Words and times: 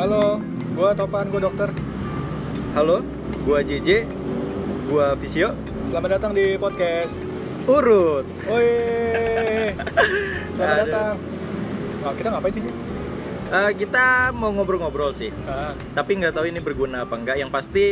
Halo, 0.00 0.40
gua 0.72 0.96
Topan, 0.96 1.28
gua 1.28 1.44
dokter. 1.44 1.68
Halo, 2.72 3.04
gua 3.44 3.60
JJ, 3.60 4.08
gua 4.88 5.12
Visio. 5.12 5.52
Selamat 5.92 6.16
datang 6.16 6.32
di 6.32 6.56
podcast. 6.56 7.12
Urut. 7.68 8.24
Woi. 8.48 9.76
Selamat 10.56 10.72
Aduh. 10.72 10.84
datang. 10.88 11.14
Wah, 12.00 12.12
kita 12.16 12.28
ngapain 12.32 12.52
sih? 12.56 12.62
Eh, 13.50 13.70
kita 13.76 14.32
mau 14.32 14.48
ngobrol-ngobrol 14.56 15.12
sih, 15.12 15.28
Ah, 15.44 15.76
tapi 15.92 16.16
nggak 16.16 16.32
tahu 16.32 16.48
ini 16.48 16.64
berguna 16.64 17.04
apa 17.04 17.20
enggak. 17.20 17.36
Yang 17.36 17.50
pasti 17.52 17.84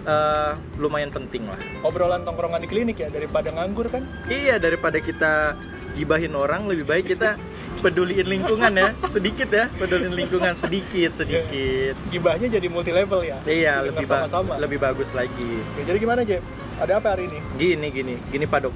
eh, 0.00 0.52
lumayan 0.80 1.12
penting 1.12 1.44
lah. 1.44 1.60
obrolan 1.84 2.24
tongkrongan 2.24 2.64
di 2.64 2.68
klinik 2.72 3.04
ya 3.04 3.12
daripada 3.12 3.52
nganggur 3.52 3.92
kan? 3.92 4.08
Iya, 4.32 4.56
daripada 4.56 4.96
kita 4.96 5.60
gibahin 5.92 6.32
orang, 6.32 6.64
lebih 6.64 6.88
baik 6.88 7.12
kita 7.12 7.36
peduliin 7.84 8.24
lingkungan 8.24 8.72
ya, 8.72 8.88
sedikit 9.06 9.48
ya, 9.52 9.68
peduliin 9.70 10.16
lingkungan 10.16 10.56
sedikit, 10.56 11.12
sedikit. 11.12 11.92
Gibahnya 12.08 12.48
jadi 12.48 12.66
multi 12.66 12.90
level 12.90 13.20
ya. 13.20 13.36
Iya, 13.44 13.84
Dengar 13.84 13.88
lebih 13.92 14.06
ba- 14.08 14.12
sama-sama. 14.24 14.52
lebih 14.56 14.78
bagus 14.80 15.12
lagi. 15.12 15.52
Oke, 15.68 15.84
jadi 15.84 15.98
gimana, 16.00 16.24
Je? 16.24 16.40
Ada 16.80 16.98
apa 16.98 17.12
hari 17.12 17.28
ini? 17.28 17.38
Gini, 17.54 17.86
gini, 17.92 18.14
gini 18.32 18.48
Pak 18.48 18.60
Dok. 18.64 18.74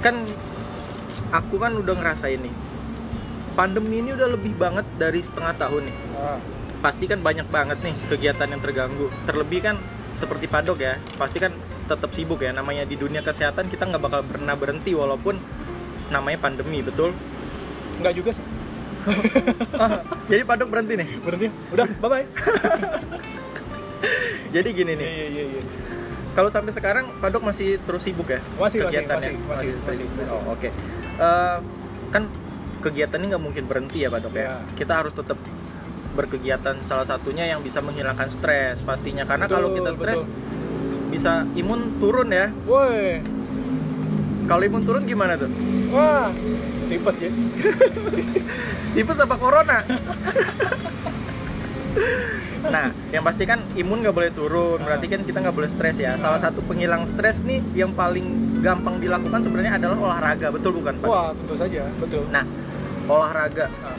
Kan 0.00 0.24
aku 1.30 1.60
kan 1.60 1.76
udah 1.76 1.94
ngerasain 1.94 2.40
nih. 2.40 2.54
Pandemi 3.52 4.00
ini 4.00 4.16
udah 4.16 4.32
lebih 4.32 4.56
banget 4.56 4.88
dari 4.96 5.20
setengah 5.20 5.52
tahun 5.60 5.82
nih. 5.84 5.96
Ah, 6.16 6.40
pasti 6.80 7.04
kan 7.04 7.20
banyak 7.20 7.44
banget 7.46 7.78
nih 7.84 7.92
kegiatan 8.08 8.48
yang 8.48 8.58
terganggu 8.58 9.12
terlebih 9.28 9.60
kan 9.60 9.76
seperti 10.16 10.48
padok 10.48 10.80
ya 10.80 10.96
pasti 11.20 11.36
kan 11.36 11.52
tetap 11.84 12.08
sibuk 12.08 12.40
ya 12.40 12.56
namanya 12.56 12.88
di 12.88 12.96
dunia 12.96 13.20
kesehatan 13.20 13.68
kita 13.68 13.84
nggak 13.84 14.00
bakal 14.00 14.24
pernah 14.24 14.56
berhenti 14.56 14.96
walaupun 14.96 15.36
namanya 16.08 16.40
pandemi 16.40 16.80
betul 16.80 17.12
enggak 18.00 18.14
juga 18.16 18.30
sih. 18.32 18.44
Ah, 19.72 20.04
jadi 20.28 20.44
padok 20.44 20.68
berhenti 20.68 20.92
nih 20.92 21.08
Berhenti. 21.24 21.48
Udah, 21.72 21.88
bye-bye. 22.00 22.26
jadi 24.54 24.68
gini 24.72 24.92
nih 24.92 25.08
iya, 25.08 25.26
iya, 25.30 25.44
iya. 25.56 25.62
kalau 26.32 26.48
sampai 26.48 26.68
sekarang 26.68 27.08
padok 27.16 27.42
masih 27.42 27.78
terus 27.80 28.02
sibuk 28.02 28.28
ya 28.28 28.40
Masih, 28.56 28.60
masih, 28.60 28.78
kegiatannya 28.82 29.30
masih, 29.30 29.48
masih, 29.48 29.68
terus 29.72 29.84
masih, 29.86 30.04
sibuk. 30.04 30.20
masih. 30.20 30.36
oh 30.36 30.52
oke 30.52 30.68
Eh, 31.16 31.58
kan 32.08 32.22
kegiatan 32.80 33.20
ini 33.20 33.26
nggak 33.28 33.44
mungkin 33.44 33.64
berhenti 33.64 33.98
ya 34.00 34.08
padok 34.08 34.32
ya 34.32 34.40
Ya. 34.42 34.54
kita 34.72 34.92
harus 34.96 35.12
tetap 35.12 35.36
berkegiatan 36.10 36.80
salah 36.82 37.04
satunya 37.04 37.44
yang 37.46 37.60
bisa 37.60 37.80
menghilangkan 37.80 38.26
stres 38.26 38.80
pastinya 38.80 39.24
karena 39.24 39.44
Betul, 39.44 39.54
kalau 39.54 39.68
kita 39.76 39.90
stres 39.92 40.20
betul. 40.20 41.08
bisa 41.08 41.32
imun 41.54 41.80
turun 41.96 42.28
ya 42.28 42.48
Woi. 42.64 43.20
Kalau 44.44 44.62
imun 44.62 44.82
turun 44.82 45.04
gimana 45.04 45.36
tuh? 45.36 45.46
Wah, 45.88 46.32
tipes, 46.90 47.14
Je. 47.22 47.30
Tipes 48.98 49.18
apa 49.22 49.34
corona? 49.38 49.78
nah, 52.74 52.90
yang 53.14 53.22
pasti 53.22 53.46
kan 53.46 53.62
imun 53.78 54.02
nggak 54.02 54.14
boleh 54.14 54.30
turun, 54.34 54.82
berarti 54.82 55.06
kan 55.06 55.22
kita 55.22 55.38
nggak 55.38 55.54
boleh 55.54 55.70
stres 55.70 56.02
ya. 56.02 56.18
Salah 56.18 56.42
satu 56.42 56.66
penghilang 56.66 57.06
stres 57.06 57.46
nih 57.46 57.62
yang 57.78 57.94
paling 57.94 58.58
gampang 58.60 58.98
dilakukan 58.98 59.40
sebenarnya 59.40 59.78
adalah 59.78 59.96
olahraga, 59.96 60.50
betul 60.50 60.82
bukan 60.82 60.98
Pak? 60.98 61.06
Wah, 61.06 61.30
tentu 61.32 61.54
saja, 61.54 61.86
betul. 61.96 62.26
Nah, 62.28 62.44
olahraga 63.06 63.70
Ah. 63.80 63.96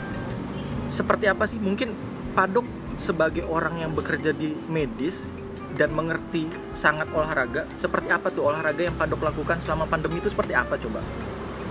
seperti 0.92 1.31
apa 1.31 1.47
sih? 1.47 1.58
Mungkin 1.58 2.12
Padok 2.31 2.64
sebagai 2.95 3.44
orang 3.44 3.84
yang 3.84 3.92
bekerja 3.92 4.31
di 4.31 4.56
medis 4.72 5.28
dan 5.75 5.92
mengerti 5.92 6.47
sangat 6.72 7.12
olahraga, 7.12 7.67
seperti 7.75 8.08
apa 8.08 8.31
tuh 8.31 8.47
olahraga 8.47 8.88
yang 8.88 8.95
Padok 8.95 9.23
lakukan 9.23 9.59
selama 9.59 9.88
pandemi 9.88 10.23
itu 10.23 10.31
seperti 10.31 10.56
apa 10.56 10.80
coba? 10.80 11.03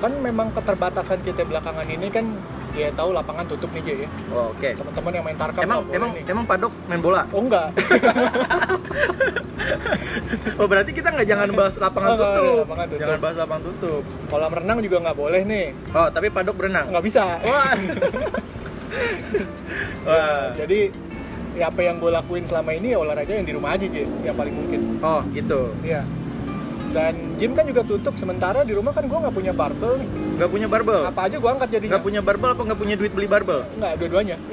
Kan 0.00 0.12
memang 0.14 0.48
keterbatasan 0.50 1.20
kita 1.20 1.44
belakangan 1.44 1.84
ini 1.84 2.08
kan 2.08 2.24
ya 2.72 2.88
tahu 2.90 3.12
lapangan 3.12 3.44
tutup 3.44 3.68
nih 3.70 3.82
Je 3.82 3.94
ya 4.00 4.08
Oh, 4.30 4.48
Oke. 4.50 4.72
teman-teman 4.72 5.12
yang 5.12 5.24
main 5.24 5.36
tarkam 5.36 5.60
Emang 5.60 5.82
emang 5.90 6.10
nih. 6.12 6.22
emang 6.26 6.44
Padok 6.44 6.72
main 6.86 6.98
bola? 6.98 7.22
oh 7.28 7.40
enggak 7.40 7.68
Oh 10.56 10.66
berarti 10.66 10.90
kita 10.90 11.08
nggak 11.10 11.26
jangan 11.26 11.48
bahas 11.52 11.74
Oh, 11.74 11.80
lapangan 11.80 12.08
ada 12.10 12.24
tutup. 12.32 12.64
lapangan 12.64 12.86
tutup. 12.88 13.00
Jangan 13.00 13.18
bahas 13.18 13.36
lapangan 13.36 13.62
tutup. 13.64 14.02
kolam 14.26 14.52
renang 14.52 14.78
juga 14.80 14.96
nggak 15.00 15.16
boleh 15.16 15.40
nih 15.42 15.66
Oh 15.90 16.08
tapi 16.08 16.26
Padok 16.28 16.54
berenang. 16.56 16.86
nggak 16.88 17.04
bisa 17.04 17.24
Wah. 17.46 17.74
Wah. 20.02 20.50
jadi 20.54 20.90
ya 21.52 21.66
apa 21.66 21.80
yang 21.82 21.98
gue 21.98 22.08
lakuin 22.08 22.44
selama 22.44 22.70
ini 22.72 22.94
ya 22.94 22.98
olahraga 22.98 23.32
yang 23.32 23.42
di 23.42 23.52
rumah 23.52 23.74
aja 23.74 23.84
Je 23.84 24.06
yang 24.22 24.34
paling 24.34 24.54
mungkin 24.54 24.80
Oh 25.00 25.20
gitu. 25.30 25.74
Iya 25.82 26.02
dan 26.90 27.14
gym 27.34 27.52
kan 27.52 27.62
juga 27.62 27.82
tutup 27.82 28.14
sementara 28.14 28.60
di 28.60 28.70
rumah 28.70 28.90
kan 28.90 29.02
gue 29.02 29.16
nggak 29.16 29.32
punya 29.32 29.52
barbel 29.52 29.96
nih 29.96 30.06
Nggak 30.36 30.48
punya 30.50 30.66
barbel. 30.66 30.98
apa 31.04 31.20
aja 31.22 31.36
gue 31.36 31.50
angkat 31.50 31.68
jadinya 31.70 31.90
Nggak 31.92 32.02
punya 32.02 32.20
barbel 32.20 32.48
apa 32.50 32.60
nggak 32.64 32.78
punya 32.78 32.94
duit 32.94 33.10
beli 33.10 33.26
barbel? 33.26 33.58
nggak 33.76 33.92
dua-duanya 33.96 34.36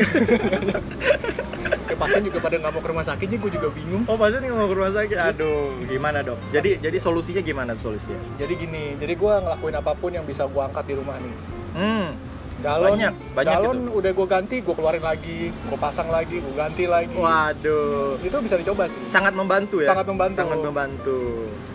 ya 1.88 1.96
pasien 1.96 2.22
juga 2.22 2.38
pada 2.40 2.56
nggak 2.58 2.70
mau 2.70 2.80
ke 2.80 2.88
rumah 2.88 3.04
sakit 3.04 3.26
sih 3.26 3.38
gue 3.38 3.50
juga 3.50 3.68
bingung 3.70 4.02
Oh 4.06 4.16
pasti 4.16 4.38
nih 4.38 4.50
mau 4.50 4.66
ke 4.66 4.74
rumah 4.74 4.92
sakit. 4.94 5.18
Aduh 5.18 5.82
gimana 5.84 6.22
dok? 6.22 6.38
Jadi 6.50 6.78
jadi 6.78 6.98
solusinya 6.98 7.42
gimana 7.42 7.72
solusinya? 7.74 8.18
jadi 8.36 8.52
gini 8.54 8.84
jadi 8.96 9.14
gue 9.14 9.32
ngelakuin 9.40 9.76
apa 9.76 9.92
pun 9.94 10.10
yang 10.12 10.24
bisa 10.24 10.46
gue 10.46 10.60
angkat 10.60 10.84
di 10.86 10.94
rumah 10.94 11.16
nih 11.18 11.34
Hmm. 11.74 12.08
Galon 12.58 12.90
Banyak, 12.92 13.14
banyak 13.34 13.54
galon 13.54 13.78
udah 13.92 14.12
gue 14.12 14.28
ganti 14.28 14.56
gue 14.60 14.74
keluarin 14.74 15.00
lagi 15.00 15.40
gue 15.50 15.78
pasang 15.78 16.08
lagi 16.08 16.38
gue 16.38 16.54
ganti 16.54 16.84
lagi 16.86 17.14
Waduh. 17.14 18.18
itu 18.20 18.34
bisa 18.40 18.56
dicoba 18.56 18.86
sih 18.86 18.98
Sangat 19.06 19.32
membantu 19.32 19.78
ya. 19.78 19.88
Sangat 19.88 20.06
membantu. 20.06 20.36
Sangat 20.36 20.60
membantu. 20.60 21.20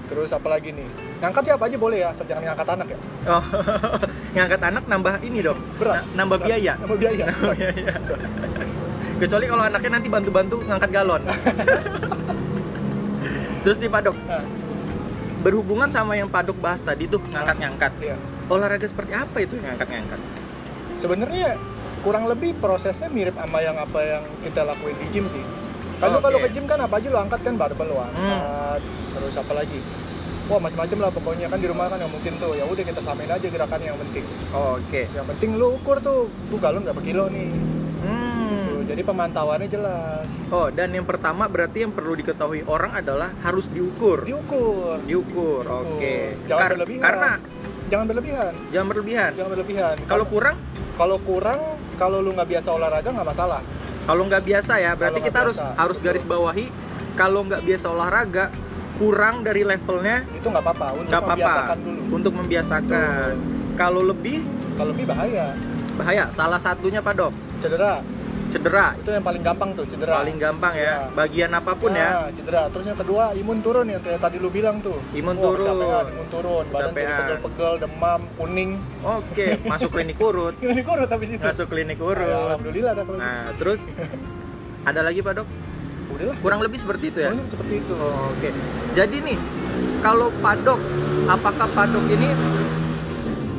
terus 0.04 0.28
apa 0.28 0.44
lagi 0.50 0.70
nih 0.70 0.84
ngangkat 1.19 1.43
siapa 1.47 1.65
aja 1.65 1.76
boleh 1.76 1.98
ya 1.98 2.09
asal 2.10 2.26
jangan 2.26 2.43
ngangkat 2.44 2.69
anak 2.69 2.87
ya 2.88 2.98
Oh, 3.25 3.44
ngangkat 4.34 4.60
anak 4.60 4.84
nambah 4.84 5.15
ini 5.22 5.38
dong. 5.41 5.59
Berat. 5.78 6.03
Na- 6.03 6.06
nambah 6.19 6.43
biaya. 6.43 6.75
Nambah 6.76 6.99
biaya 6.99 7.25
Nambah 7.31 7.54
biaya. 7.54 7.94
Kecuali 9.22 9.44
kalau 9.47 9.62
anaknya 9.62 9.91
nanti 9.94 10.09
bantu-bantu 10.10 10.56
ngangkat 10.60 10.91
galon. 10.91 11.22
Terus 13.62 13.78
nih 13.78 13.87
Pak 13.87 14.00
Dok, 14.03 14.16
Nah, 14.19 14.43
berhubungan 15.41 15.87
sama 15.87 16.19
yang 16.19 16.26
Pak 16.26 16.50
Dok 16.50 16.59
bahas 16.59 16.82
tadi 16.82 17.06
tuh 17.06 17.22
ngangkat-ngangkat. 17.25 17.93
iya. 18.03 18.19
Olahraga 18.50 18.84
seperti 18.84 19.14
apa 19.14 19.37
itu 19.38 19.54
ngangkat-ngangkat? 19.56 20.19
Sebenarnya 21.02 21.58
kurang 22.00 22.24
lebih 22.24 22.54
prosesnya 22.56 23.06
mirip 23.08 23.34
sama 23.34 23.58
yang 23.58 23.74
apa 23.74 23.98
yang 24.00 24.22
kita 24.40 24.62
lakuin 24.62 24.94
di 24.96 25.06
gym 25.10 25.26
sih 25.26 25.42
lu 26.00 26.06
Oke. 26.12 26.22
kalau 26.24 26.38
ke 26.38 26.48
gym 26.50 26.64
kan 26.64 26.78
apa 26.78 26.94
aja 26.96 27.08
lo 27.08 27.18
angkat 27.20 27.40
kan 27.42 27.54
barbel 27.54 27.86
lo 27.88 27.98
angkat 28.00 28.80
terus 29.12 29.34
apa 29.36 29.52
lagi 29.52 29.78
wah 30.44 30.58
macam-macam 30.58 30.98
lah 31.00 31.10
pokoknya 31.10 31.46
kan 31.46 31.58
di 31.58 31.66
rumah 31.66 31.86
kan 31.86 31.96
nggak 31.96 32.10
mungkin 32.12 32.32
tuh 32.36 32.54
ya 32.54 32.62
udah 32.64 32.82
kita 32.82 32.98
samain 33.00 33.26
aja 33.28 33.42
gerakannya 33.44 33.86
yang 33.88 34.00
penting 34.00 34.24
Oh, 34.50 34.76
Oke. 34.76 35.06
yang 35.08 35.26
penting 35.26 35.54
lu 35.54 35.74
ukur 35.76 35.98
tuh 35.98 36.26
tuh 36.44 36.58
galon 36.58 36.82
berapa 36.82 36.98
kilo 37.00 37.26
nih 37.28 37.50
Hmm. 38.02 38.66
Tuh, 38.66 38.82
jadi 38.84 38.98
pemantauannya 39.00 39.69
jelas 39.69 40.26
Oh, 40.50 40.66
dan 40.69 40.90
yang 40.90 41.02
pertama 41.04 41.46
berarti 41.46 41.86
yang 41.86 41.94
perlu 41.94 42.12
diketahui 42.12 42.66
orang 42.66 42.90
adalah 42.92 43.30
harus 43.40 43.66
diukur. 43.66 44.26
diukur 44.26 44.98
Diukur. 45.02 45.62
Oke. 45.62 46.34
Jangan 46.44 46.58
Kar- 46.60 46.72
berlebihan. 46.74 46.98
Karena 47.00 47.30
jangan 47.86 48.04
berlebihan 48.04 48.52
jangan 48.69 48.86
berlebihan. 48.88 49.30
jangan 49.32 49.50
berlebihan 49.52 49.94
Kalau 50.02 50.24
kurang, 50.26 50.56
kalau 50.97 51.16
kurang 51.22 51.60
kalau 51.97 52.19
lu 52.19 52.34
nggak 52.34 52.48
biasa 52.58 52.69
olahraga 52.72 53.08
nggak 53.12 53.28
masalah. 53.28 53.60
Kalau 54.03 54.22
nggak 54.26 54.42
biasa 54.42 54.82
ya, 54.82 54.92
berarti 54.98 55.20
kita 55.22 55.38
harus 55.47 55.58
biasa, 55.62 55.78
harus 55.78 55.98
betul. 56.03 56.06
garis 56.10 56.25
bawahi 56.26 56.66
kalau 57.14 57.47
nggak 57.47 57.62
biasa 57.62 57.86
olahraga 57.86 58.44
kurang 58.98 59.47
dari 59.47 59.62
levelnya 59.62 60.26
itu 60.34 60.47
nggak 60.50 60.64
apa-apa. 60.64 60.86
Untuk 60.98 61.12
apa-apa. 61.14 61.34
membiasakan 61.38 61.78
dulu. 61.82 62.00
Untuk 62.10 62.32
membiasakan. 62.34 63.31
Kalau 63.78 64.02
lebih? 64.04 64.38
Kalau 64.75 64.91
lebih 64.91 65.06
bahaya. 65.06 65.47
Bahaya. 65.97 66.25
Salah 66.34 66.58
satunya 66.58 66.98
Pak 66.98 67.14
Dok, 67.14 67.32
cedera 67.62 68.02
cedera. 68.52 68.86
itu 68.94 69.10
yang 69.10 69.24
paling 69.24 69.40
gampang 69.40 69.70
tuh 69.72 69.84
cedera 69.84 70.12
Paling 70.14 70.36
gampang 70.36 70.74
ya, 70.74 70.82
Iya. 70.82 70.96
bagian 71.10 71.50
apa 71.50 71.72
pun 71.72 71.90
ya. 71.90 72.08
Nah, 72.12 72.28
cedera 72.30 72.62
terus 72.68 72.84
yang 72.84 72.98
kedua 72.98 73.24
imun 73.32 73.58
turun 73.58 73.86
yang 73.86 73.98
kayak 73.98 74.20
tadi 74.20 74.36
lu 74.36 74.48
bilang 74.48 74.76
tuh 74.78 75.00
Imun 75.10 75.34
Wah, 75.34 75.42
turun. 75.42 75.64
kecapean, 75.64 76.04
imun 76.08 76.28
turun 76.28 76.64
badan 76.69 76.90
jadi 76.93 77.12
pegel-pegel 77.16 77.72
demam 77.81 78.20
kuning 78.34 78.70
Oke, 79.00 79.46
masuk 79.64 79.88
klinik 79.90 80.19
urut. 80.19 80.54
ini 80.62 80.82
kurut 80.82 81.08
habis 81.08 81.31
itu 81.31 81.43
Masuk 81.43 81.66
klinik 81.66 81.96
Ya, 81.96 82.04
urut. 82.04 82.28
alhamdulillah 82.46 82.93
dah 82.93 83.02
kalau 83.02 83.16
gitu. 83.16 83.25
Nah, 83.25 83.43
terus 83.56 83.81
ada 84.82 85.00
lagi 85.00 85.20
Pak 85.20 85.32
Dok? 85.34 85.48
udahlah 86.12 86.37
Kurang 86.38 86.60
lebih 86.60 86.76
seperti 86.76 87.08
itu 87.08 87.19
ya. 87.19 87.32
Pokoknya 87.32 87.48
seperti 87.48 87.75
itu 87.78 87.94
Oh, 87.94 88.28
Oke. 88.31 88.48
Jadi 88.93 89.16
nih, 89.22 89.38
kalau 89.98 90.28
Padok, 90.38 90.76
apakah 91.25 91.69
Padok 91.72 92.05
ini 92.06 92.28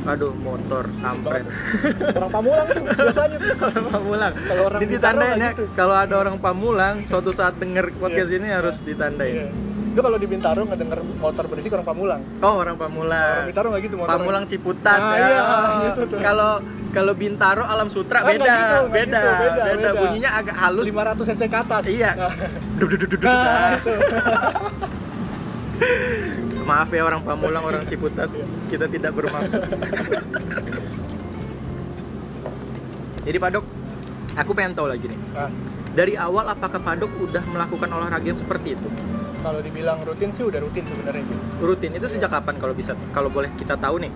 Aduh, 0.03 0.35
motor 0.35 0.83
kampret. 0.99 1.45
orang 2.17 2.29
pamulang 2.29 2.65
tuh 2.67 2.81
biasanya 2.83 3.37
tuh 3.37 3.55
Orang 3.55 3.87
Pamulang. 3.87 4.31
Kalau 4.35 4.63
orang 4.67 4.79
ditandain 4.83 5.33
ya. 5.33 5.51
gitu. 5.51 5.63
Kalau 5.73 5.95
ada 5.95 6.15
orang 6.17 6.37
Pamulang, 6.37 6.95
suatu 7.07 7.31
saat 7.31 7.55
denger 7.55 7.95
podcast 7.95 8.27
Iya. 8.27 8.35
ini 8.35 8.49
harus 8.49 8.75
Iya. 8.77 8.85
ditandain. 8.85 9.47
Lu 9.93 10.01
kalau 10.01 10.17
di 10.17 10.25
Bintaro 10.25 10.59
nggak 10.59 10.75
denger 10.75 10.99
motor 11.15 11.47
berisik 11.47 11.71
orang 11.71 11.85
Pamulang. 11.85 12.21
Oh, 12.41 12.57
orang 12.57 12.73
Orang 12.73 12.81
Pamulang. 12.81 13.45
Bintaro 13.47 13.67
nggak 13.69 13.83
gitu 13.83 13.95
motor. 13.95 14.11
Pamulang 14.11 14.43
Ciputat 14.43 14.97
Ah, 14.97 15.13
ya. 15.13 15.23
iya, 15.23 15.39
Oh, 15.39 15.79
gitu 15.85 16.01
tuh. 16.09 16.19
Kalau 16.19 16.51
kalau 16.89 17.13
Bintaro 17.13 17.63
Alam 17.63 17.87
Sutra 17.87 18.19
Ah, 18.19 18.23
beda, 18.27 18.37
gitu, 18.37 18.43
nggak 18.43 18.91
beda, 18.91 19.17
gitu, 19.17 19.29
beda, 19.39 19.63
beda, 19.63 19.71
beda. 19.71 19.89
Bunyinya 19.95 20.31
agak 20.35 20.55
halus. 20.57 20.85
500 20.85 21.25
cc 21.31 21.41
ke 21.45 21.57
atas. 21.57 21.83
Iya. 21.87 22.11
Duk, 22.75 22.87
duk, 22.91 23.07
duk. 23.07 23.21
nah, 23.23 23.77
itu. 23.77 23.93
Maaf 26.63 26.89
ya 26.95 27.03
orang 27.03 27.21
Pamulang, 27.27 27.63
orang 27.63 27.83
Ciputat. 27.83 28.31
Kita 28.71 28.87
tidak 28.87 29.11
bermaksud. 29.11 29.63
Jadi 33.23 33.37
Pak 33.39 33.49
Dok, 33.55 33.65
aku 34.35 34.51
pengen 34.51 34.75
tahu 34.75 34.87
lagi 34.91 35.07
nih. 35.07 35.19
Nah, 35.31 35.51
Dari 35.93 36.17
awal 36.17 36.49
apakah 36.49 36.81
Padok 36.81 37.11
udah 37.21 37.45
melakukan 37.53 37.85
olahraga 37.93 38.25
yang 38.25 38.39
seperti 38.39 38.73
itu? 38.73 38.89
Kalau 39.45 39.61
dibilang 39.61 40.01
rutin 40.01 40.33
sih 40.33 40.41
udah 40.41 40.57
rutin 40.57 40.81
sebenarnya. 40.89 41.21
Rutin 41.61 41.93
itu 41.93 42.09
sejak 42.09 42.33
kapan 42.33 42.57
kalau 42.57 42.73
bisa 42.73 42.97
kalau 43.13 43.29
boleh 43.29 43.53
kita 43.53 43.77
tahu 43.77 44.01
nih? 44.01 44.09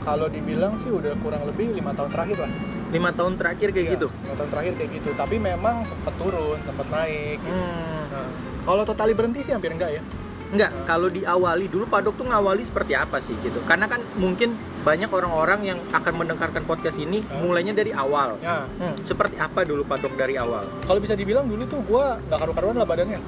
Kalau 0.00 0.32
dibilang 0.32 0.80
sih 0.80 0.88
udah 0.88 1.12
kurang 1.20 1.44
lebih 1.44 1.76
lima 1.76 1.92
tahun 1.92 2.08
terakhir 2.16 2.48
lah. 2.48 2.50
Lima 2.88 3.10
tahun 3.12 3.36
terakhir 3.36 3.68
kayak 3.76 3.86
Iya, 3.92 3.94
gitu. 4.00 4.08
Lima 4.08 4.34
tahun 4.40 4.50
terakhir 4.56 4.72
kayak 4.80 4.90
gitu. 4.96 5.10
Tapi 5.20 5.36
memang 5.36 5.84
sempat 5.84 6.14
turun, 6.16 6.56
sempat 6.64 6.86
naik. 6.88 7.36
Gitu. 7.44 7.52
Hmm. 7.52 8.04
Nah, 8.08 8.28
kalau 8.64 8.82
totali 8.88 9.12
berhenti 9.12 9.44
sih 9.44 9.52
hampir 9.52 9.68
enggak 9.68 10.00
ya. 10.00 10.02
Enggak, 10.48 10.72
kalau 10.84 11.08
diawali 11.08 11.68
dulu 11.68 11.84
Padok 11.84 12.16
tuh 12.16 12.24
ngawali 12.24 12.64
seperti 12.64 12.96
apa 12.96 13.20
sih 13.20 13.36
gitu? 13.38 13.60
Karena 13.64 13.84
kan 13.84 14.00
mungkin 14.16 14.56
banyak 14.80 15.06
orang-orang 15.06 15.60
yang 15.62 15.78
akan 15.92 16.14
mendengarkan 16.16 16.64
podcast 16.64 16.96
ini 16.96 17.20
Hah? 17.20 17.44
mulainya 17.44 17.72
dari 17.72 17.92
awal. 17.92 18.40
Ya, 18.40 18.64
Hmm, 18.80 18.96
seperti 19.02 19.36
apa 19.36 19.60
dulu 19.62 19.84
Padok 19.84 20.16
dari 20.16 20.34
awal? 20.34 20.64
kalau 20.82 20.96
bisa 20.98 21.12
dibilang 21.12 21.44
dulu 21.44 21.68
tuh 21.68 21.84
gua 21.84 22.16
nggak 22.24 22.38
karu-karuan 22.38 22.76
lah 22.76 22.88
badannya. 22.88 23.20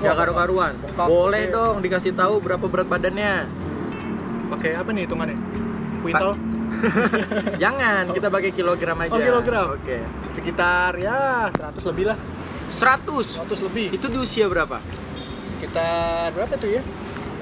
Ya 0.00 0.12
karu-karuan. 0.12 0.72
Boleh 0.98 1.46
gede. 1.46 1.54
dong 1.54 1.76
dikasih 1.80 2.12
tahu 2.12 2.40
berapa 2.40 2.64
berat 2.64 2.88
badannya. 2.88 3.44
Pakai 4.48 4.72
apa 4.72 4.88
nih 4.88 5.04
hitungannya? 5.04 5.36
Kuintal? 6.00 6.32
Jangan, 7.62 8.12
kita 8.12 8.28
pakai 8.28 8.50
kilogram 8.50 8.98
aja. 9.00 9.12
Oh, 9.12 9.20
kilogram. 9.20 9.66
Oke. 9.74 10.00
Sekitar 10.32 10.96
ya 10.96 11.48
100 11.50 11.80
lebih 11.84 12.04
lah. 12.08 12.18
100. 12.68 13.40
100 13.40 13.60
lebih. 13.62 13.86
Itu 13.92 14.08
di 14.08 14.18
usia 14.18 14.44
berapa? 14.44 14.80
Sekitar 15.50 16.32
berapa 16.32 16.54
tuh 16.56 16.70
ya? 16.70 16.82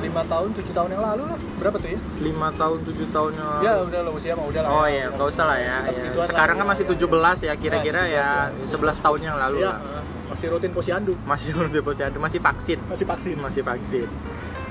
5 0.02 0.10
tahun, 0.26 0.48
7 0.58 0.74
tahun 0.74 0.88
yang 0.98 1.02
lalu 1.06 1.22
lah. 1.30 1.38
Berapa 1.62 1.76
tuh 1.78 1.90
ya? 1.94 1.98
5 2.18 2.58
tahun, 2.58 2.78
7 2.82 3.14
tahun 3.14 3.30
yang 3.38 3.48
lalu. 3.48 3.62
Ya 3.62 3.72
udah 3.78 4.00
lo 4.02 4.10
usia 4.18 4.32
mah 4.34 4.46
udah 4.50 4.60
lah. 4.66 4.70
Oh 4.74 4.82
ya. 4.82 4.90
iya, 4.90 5.04
nggak 5.14 5.28
usah 5.30 5.44
lah 5.46 5.58
ya. 5.62 5.76
Ya. 5.86 6.24
Sekarang 6.26 6.56
lah. 6.58 6.66
kan 6.66 6.72
masih 6.74 6.84
17 6.90 7.38
ya, 7.46 7.52
kira-kira 7.54 8.00
Ya, 8.10 8.50
ya 8.50 8.66
11 8.66 8.98
tahun 8.98 9.20
yang 9.22 9.36
lalu 9.38 9.62
Iya, 9.62 9.70
lah. 9.70 10.02
masih 10.26 10.46
rutin 10.50 10.72
posyandu, 10.74 11.14
Masih 11.22 11.54
untuk 11.54 11.82
posyandu, 11.86 12.18
masih 12.18 12.40
vaksin. 12.42 12.78
masih 12.90 13.06
vaksin. 13.06 13.36
Masih 13.38 13.62
vaksin. 13.62 14.08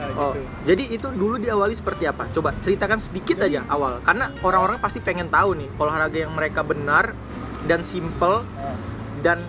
Nah, 0.02 0.10
Oh, 0.18 0.34
gitu. 0.34 0.42
jadi 0.66 0.84
itu 0.92 1.08
dulu 1.14 1.38
diawali 1.38 1.78
seperti 1.78 2.10
apa? 2.10 2.28
Coba 2.34 2.58
ceritakan 2.60 2.98
sedikit 3.00 3.40
aja 3.40 3.64
awal. 3.70 4.02
Karena 4.04 4.34
orang-orang 4.42 4.82
pasti 4.82 5.00
pengen 5.00 5.30
tahu 5.30 5.54
nih 5.56 5.70
olahraga 5.78 6.18
yang 6.18 6.34
mereka 6.34 6.66
benar 6.66 7.14
dan 7.64 7.86
simple 7.86 8.42
Nah, 8.44 8.76
dan 9.22 9.46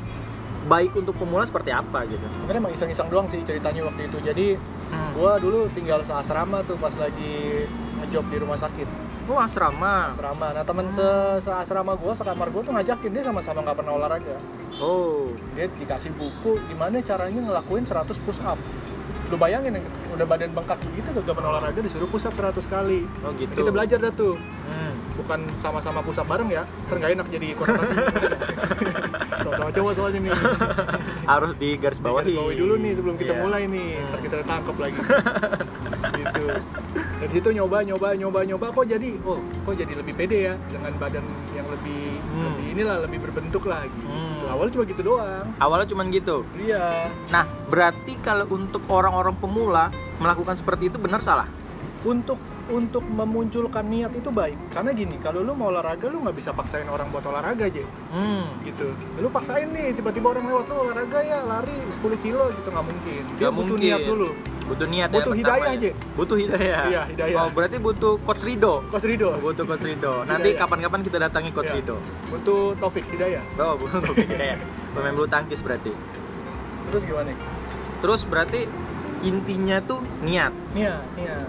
baik 0.63 0.95
untuk 0.95 1.15
pemula 1.19 1.43
seperti 1.43 1.75
apa 1.75 2.07
gitu. 2.07 2.23
sebenarnya 2.31 2.61
emang 2.63 2.75
iseng-iseng 2.75 3.09
doang 3.11 3.27
sih 3.27 3.43
ceritanya 3.43 3.83
waktu 3.87 4.07
itu. 4.07 4.19
Jadi 4.23 4.47
Hmm. 4.93 5.17
gua 5.17 5.41
dulu 5.41 5.73
tinggal 5.73 6.05
seasrama 6.05 6.61
tuh 6.69 6.77
pas 6.77 6.93
lagi 6.95 7.65
ngejob 7.99 8.25
di 8.29 8.37
rumah 8.39 8.61
sakit. 8.61 8.85
Oh 9.25 9.41
asrama. 9.41 10.13
Asrama. 10.13 10.53
Nah, 10.53 10.65
temen 10.67 10.93
se 10.93 11.07
seasrama 11.41 11.97
gua, 11.97 12.13
sekamar 12.13 12.53
gua 12.53 12.61
tuh 12.61 12.77
ngajakin 12.77 13.11
dia 13.11 13.25
sama-sama 13.25 13.65
nggak 13.65 13.77
pernah 13.81 13.93
olahraga. 13.97 14.37
Oh. 14.77 15.33
Dia 15.57 15.73
dikasih 15.73 16.13
buku 16.13 16.61
gimana 16.69 17.01
caranya 17.01 17.41
ngelakuin 17.41 17.89
100 17.89 18.21
push 18.21 18.39
up. 18.45 18.61
Lu 19.33 19.41
bayangin 19.41 19.81
udah 20.13 20.27
badan 20.29 20.53
bengkak 20.53 20.77
begitu 20.93 21.09
gak 21.25 21.33
pernah 21.33 21.57
olahraga 21.57 21.81
disuruh 21.81 22.05
push 22.05 22.29
up 22.29 22.37
100 22.37 22.69
kali. 22.69 23.09
Oh 23.25 23.33
gitu. 23.33 23.65
Kita 23.65 23.73
belajar 23.73 23.97
dah 23.97 24.13
tuh. 24.13 24.37
Hmm. 24.69 24.93
bukan 25.13 25.45
sama-sama 25.61 26.01
pusat 26.01 26.25
bareng 26.25 26.49
ya 26.49 26.65
ntar 26.89 26.97
nggak 26.97 27.13
enak 27.21 27.27
jadi 27.29 27.53
konotasi 27.53 27.95
sama-sama 29.53 29.71
cowok 29.71 29.93
soalnya 29.95 30.21
nih 30.21 30.33
Harus 31.33 31.53
di 31.55 31.69
garis 31.77 31.99
bawahi. 31.99 32.35
Dulu 32.55 32.75
nih 32.77 32.93
sebelum 32.95 33.17
kita 33.17 33.33
Iya. 33.33 33.43
mulai 33.43 33.63
nih 33.67 33.89
Hmm. 33.95 34.09
ntar 34.09 34.21
kita 34.21 34.37
tangkap 34.43 34.77
lagi 34.77 34.99
gitu 36.13 36.45
dari 37.15 37.31
situ 37.31 37.49
nyoba 37.53 37.79
nyoba 37.83 38.09
nyoba 38.13 38.41
nyoba 38.43 38.67
kok 38.69 38.85
jadi 38.85 39.15
oh 39.23 39.39
kok 39.63 39.75
jadi 39.75 39.93
lebih 39.95 40.13
pede 40.13 40.39
ya 40.45 40.55
dengan 40.69 40.93
badan 40.97 41.23
yang 41.53 41.67
lebih 41.69 42.19
Hmm. 42.25 42.43
lebih 42.49 42.67
inilah 42.73 42.97
lebih 43.01 43.19
berbentuk 43.21 43.65
lah 43.65 43.85
gitu 43.85 44.07
Hmm. 44.07 44.49
awalnya 44.49 44.73
cuma 44.73 44.85
gitu 44.85 45.03
doang 45.05 45.47
Awalnya 45.55 45.87
cuman 45.87 46.07
gitu. 46.11 46.37
iya 46.59 47.13
Nah, 47.29 47.45
berarti 47.67 48.17
kalau 48.19 48.49
untuk 48.51 48.83
orang-orang 48.87 49.33
pemula 49.35 49.89
melakukan 50.17 50.55
seperti 50.55 50.89
itu 50.89 50.97
benar 50.97 51.21
salah? 51.21 51.47
untuk 52.03 52.35
untuk 52.65 53.03
memunculkan 53.03 53.83
niat 53.85 54.13
itu 54.13 54.29
baik 54.29 54.55
karena 54.71 54.91
gini 54.93 55.19
kalau 55.19 55.41
lu 55.41 55.53
mau 55.53 55.69
olahraga 55.69 56.07
lu 56.07 56.21
nggak 56.21 56.37
bisa 56.37 56.51
paksain 56.51 56.87
orang 56.87 57.11
buat 57.11 57.25
olahraga 57.25 57.67
aja 57.67 57.83
Hmm. 58.09 58.47
gitu 58.61 58.87
lu 59.17 59.29
paksain 59.29 59.67
nih 59.67 59.91
tiba-tiba 59.93 60.31
orang 60.31 60.47
lewat 60.47 60.67
lu 60.67 60.77
olahraga 60.81 61.19
ya 61.21 61.43
lari 61.43 61.75
10 61.75 62.15
kilo 62.21 62.45
gitu 62.51 62.69
nggak 62.69 62.85
mungkin 62.85 63.03
dia 63.11 63.23
Nggak 63.41 63.53
butuh 63.53 63.67
mungkin. 63.73 63.89
niat 63.89 64.03
dulu 64.05 64.31
Butuh 64.63 64.87
niat 64.87 65.11
ya. 65.11 65.13
Butuh 65.13 65.33
pertama 65.35 65.41
hidayah 65.43 65.67
ya. 65.67 65.75
aja. 65.75 65.91
Butuh 66.15 66.37
hidayah. 66.39 66.83
Iya, 66.87 67.03
hidayah. 67.05 67.37
Oh, 67.37 67.49
berarti 67.51 67.77
butuh 67.77 68.15
coach 68.23 68.47
Rido. 68.47 68.75
Coach 68.89 69.05
Rido 69.05 69.29
butuh 69.37 69.65
coach 69.67 69.85
Rido. 69.85 70.23
Nanti 70.31 70.49
kapan-kapan 70.55 71.01
kita 71.03 71.19
datangi 71.19 71.51
coach 71.51 71.69
Iya. 71.69 71.83
Rido. 71.83 71.97
butuh 72.31 72.73
Taufik 72.79 73.05
Hidayah 73.05 73.43
Oh, 73.59 73.75
butuh 73.75 74.01
hidayah. 74.15 74.57
Pemain 74.95 75.13
bulu 75.13 75.27
tangkis 75.27 75.61
berarti. 75.61 75.91
terus 76.89 77.03
gimana 77.03 77.35
Terus 77.99 78.23
berarti 78.23 78.61
intinya 79.21 79.83
tuh 79.83 79.99
niat 80.21 80.55
niat 80.73 81.03
niat. 81.13 81.47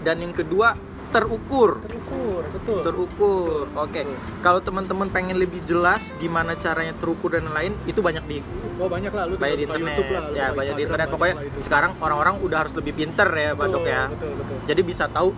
Dan 0.00 0.24
yang 0.24 0.32
kedua 0.32 0.74
terukur. 1.10 1.82
terukur 1.82 2.42
betul 2.54 2.80
Terukur. 2.86 3.64
Oke. 3.74 4.06
Betul. 4.06 4.16
Kalau 4.46 4.60
teman-teman 4.62 5.10
pengen 5.10 5.36
lebih 5.36 5.60
jelas 5.66 6.14
gimana 6.22 6.54
caranya 6.54 6.94
terukur 6.94 7.34
dan 7.34 7.50
lain-lain, 7.50 7.74
itu 7.90 7.98
banyak 7.98 8.24
di 8.30 8.38
oh 8.80 8.88
banyak 8.88 9.12
lah 9.12 9.24
lu 9.26 9.34
banyak 9.36 9.58
di 9.58 9.64
internet. 9.66 9.90
YouTube 9.90 10.10
lah, 10.14 10.22
lu 10.30 10.34
ya, 10.38 10.46
banyak 10.54 10.74
di 10.78 10.82
internet. 10.86 11.08
Pokoknya 11.10 11.36
itu. 11.42 11.60
sekarang 11.66 11.90
orang-orang 11.98 12.34
udah 12.40 12.58
harus 12.66 12.72
lebih 12.78 12.92
pinter 12.94 13.28
ya, 13.28 13.50
Pak 13.58 13.66
Dok 13.68 13.84
ya. 13.84 14.02
betul 14.08 14.32
betul 14.38 14.56
Jadi 14.70 14.80
bisa 14.86 15.04
tahu 15.10 15.28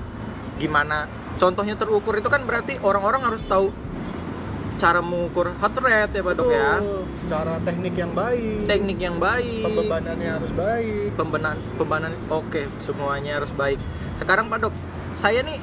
gimana 0.61 1.11
contohnya 1.41 1.75
terukur 1.75 2.15
itu 2.15 2.29
kan 2.31 2.45
berarti 2.47 2.79
orang-orang 2.85 3.27
harus 3.27 3.43
tahu 3.49 3.75
cara 4.83 4.99
mengukur 4.99 5.47
heart 5.55 5.79
rate 5.79 6.11
ya 6.13 6.23
Pak 6.23 6.35
Dok 6.35 6.49
ya. 6.51 6.71
Cara 7.25 7.55
teknik 7.63 7.95
yang 7.95 8.11
baik 8.13 8.67
Teknik 8.67 8.99
yang 8.99 9.17
baik. 9.17 9.63
pembebanannya 9.63 10.31
harus 10.33 10.51
baik 10.51 11.15
Pembenan 11.15 11.55
pembebanan 11.73 12.11
oke, 12.29 12.67
semuanya 12.79 13.39
harus 13.39 13.55
baik. 13.55 13.79
Sekarang 14.13 14.51
Pak 14.51 14.59
Dok, 14.61 14.75
saya 15.15 15.41
nih 15.41 15.63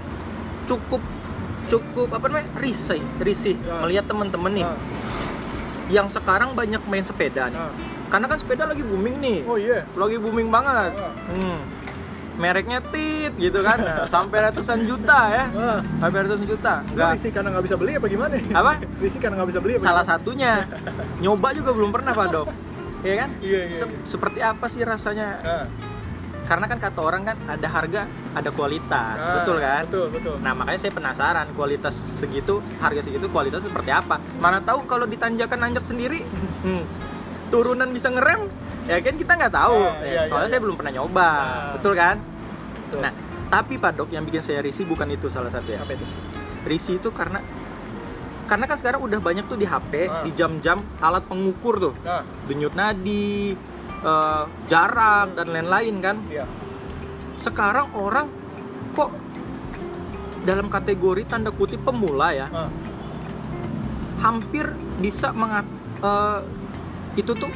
cukup 0.66 1.04
cukup 1.68 2.07
apa 2.10 2.25
namanya? 2.25 2.48
risih, 2.56 3.04
risih 3.19 3.60
Ya. 3.60 3.83
melihat 3.83 4.07
teman-teman 4.07 4.56
nih 4.56 4.63
Nah, 4.63 4.80
yang 5.89 6.07
sekarang 6.07 6.54
banyak 6.54 6.80
main 6.86 7.04
sepeda 7.04 7.50
nih. 7.50 7.57
nah. 7.57 7.74
Karena 8.07 8.25
kan 8.25 8.38
sepeda 8.38 8.66
lagi 8.66 8.81
booming 8.81 9.19
nih. 9.19 9.39
oh 9.45 9.54
iya 9.54 9.86
Lagi 9.94 10.18
booming 10.18 10.50
banget. 10.50 10.95
Ah. 10.95 11.13
Hmm. 11.30 11.60
Mereknya 12.39 12.80
tit 12.86 13.36
gitu 13.36 13.59
kan. 13.59 13.77
Nah, 13.77 14.07
sampai 14.15 14.39
ratusan 14.41 14.88
juta 14.88 15.19
ya. 15.28 15.45
Wah, 15.52 15.80
Sampai 15.99 16.19
ratusan 16.23 16.47
juta. 16.47 16.73
lu 16.81 16.92
Enggak. 16.95 17.09
risih 17.13 17.31
karena 17.31 17.49
nggak 17.52 17.66
bisa 17.68 17.75
beli 17.75 17.92
apa 17.94 18.07
gimana? 18.07 18.33
Apa? 18.49 18.71
risih 19.04 19.19
karena 19.19 19.35
nggak 19.35 19.49
bisa 19.52 19.59
beli 19.59 19.73
apa 19.75 19.83
Salah 19.83 20.02
gimana? 20.02 20.11
satunya. 20.16 20.54
Nyoba 21.19 21.47
juga 21.52 21.71
belum 21.75 21.92
pernah, 21.92 22.11
Pak 22.11 22.28
Dok. 22.31 22.47
Iya 22.99 23.16
kan? 23.18 23.30
Iya, 23.40 23.59
iya, 23.66 23.75
Se- 23.75 23.85
iya. 23.85 23.99
Seperti 24.06 24.40
apa 24.40 24.66
sih 24.66 24.81
rasanya? 24.81 25.28
Nah, 25.40 25.68
Karena 26.42 26.66
kan 26.66 26.81
kata 26.81 26.99
orang 26.99 27.21
kan 27.23 27.37
ada 27.45 27.68
harga, 27.69 28.02
ada 28.33 28.49
kualitas. 28.49 29.21
nah, 29.21 29.35
betul 29.37 29.61
kan? 29.61 29.83
betul 29.85 30.07
betul 30.09 30.35
Nah, 30.42 30.52
makanya 30.52 30.80
saya 30.80 30.90
penasaran 30.92 31.47
kualitas 31.54 31.94
segitu, 31.94 32.57
harga 32.75 33.06
segitu 33.06 33.30
kualitas 33.30 33.61
seperti 33.61 33.94
apa. 33.94 34.18
Mana 34.35 34.57
tahu 34.57 34.81
kalau 34.83 35.06
ditanjakan 35.06 35.61
nanjak 35.61 35.85
sendiri, 35.85 36.25
hmm, 36.66 36.83
turunan 37.47 37.85
bisa 37.90 38.09
ngerem, 38.09 38.49
ya 38.83 38.97
kan 38.97 39.13
kita 39.13 39.31
nggak 39.35 39.54
tahu. 39.54 39.78
Ya, 39.78 39.94
iya, 40.02 40.21
soalnya 40.25 40.47
iya, 40.47 40.52
saya 40.52 40.61
belum 40.63 40.73
pernah 40.73 40.90
nyoba, 40.92 41.30
betul 41.78 41.94
kan? 41.94 42.18
Betul. 42.89 43.05
Nah, 43.05 43.13
tapi 43.47 43.77
Pak 43.77 43.91
Dok 43.95 44.09
yang 44.09 44.25
bikin 44.25 44.41
saya 44.41 44.59
risih 44.59 44.83
bukan 44.83 45.05
itu 45.07 45.29
salah 45.29 45.47
satu 45.47 45.69
ya. 45.69 45.79
apa 45.79 45.93
itu 45.93 46.05
Risih 46.61 46.97
itu 46.97 47.09
karena 47.09 47.39
karena 48.43 48.65
kan 48.65 48.75
sekarang 48.75 48.99
udah 48.99 49.17
banyak 49.19 49.45
tuh 49.45 49.55
di 49.55 49.63
HP, 49.63 49.93
Ah. 50.03 50.25
di 50.25 50.33
jam-jam 50.33 50.81
alat 50.97 51.21
pengukur 51.23 51.77
tuh, 51.79 51.93
nah 52.01 52.25
denyut 52.43 52.73
nadi, 52.73 53.53
eh, 53.95 54.43
jarak 54.65 55.37
dan 55.37 55.47
lain-lain 55.47 55.95
kan. 55.99 56.17
iya 56.25 56.49
Sekarang 57.35 57.93
orang 57.93 58.25
kok 58.91 59.13
dalam 60.41 60.65
kategori 60.67 61.23
tanda 61.23 61.53
kutip 61.53 61.79
pemula 61.79 62.33
ya, 62.33 62.49
nah, 62.49 62.73
hampir 64.19 64.65
bisa 64.97 65.29
mengat 65.31 65.63
eh, 65.99 66.39
itu 67.15 67.31
tuh 67.33 67.51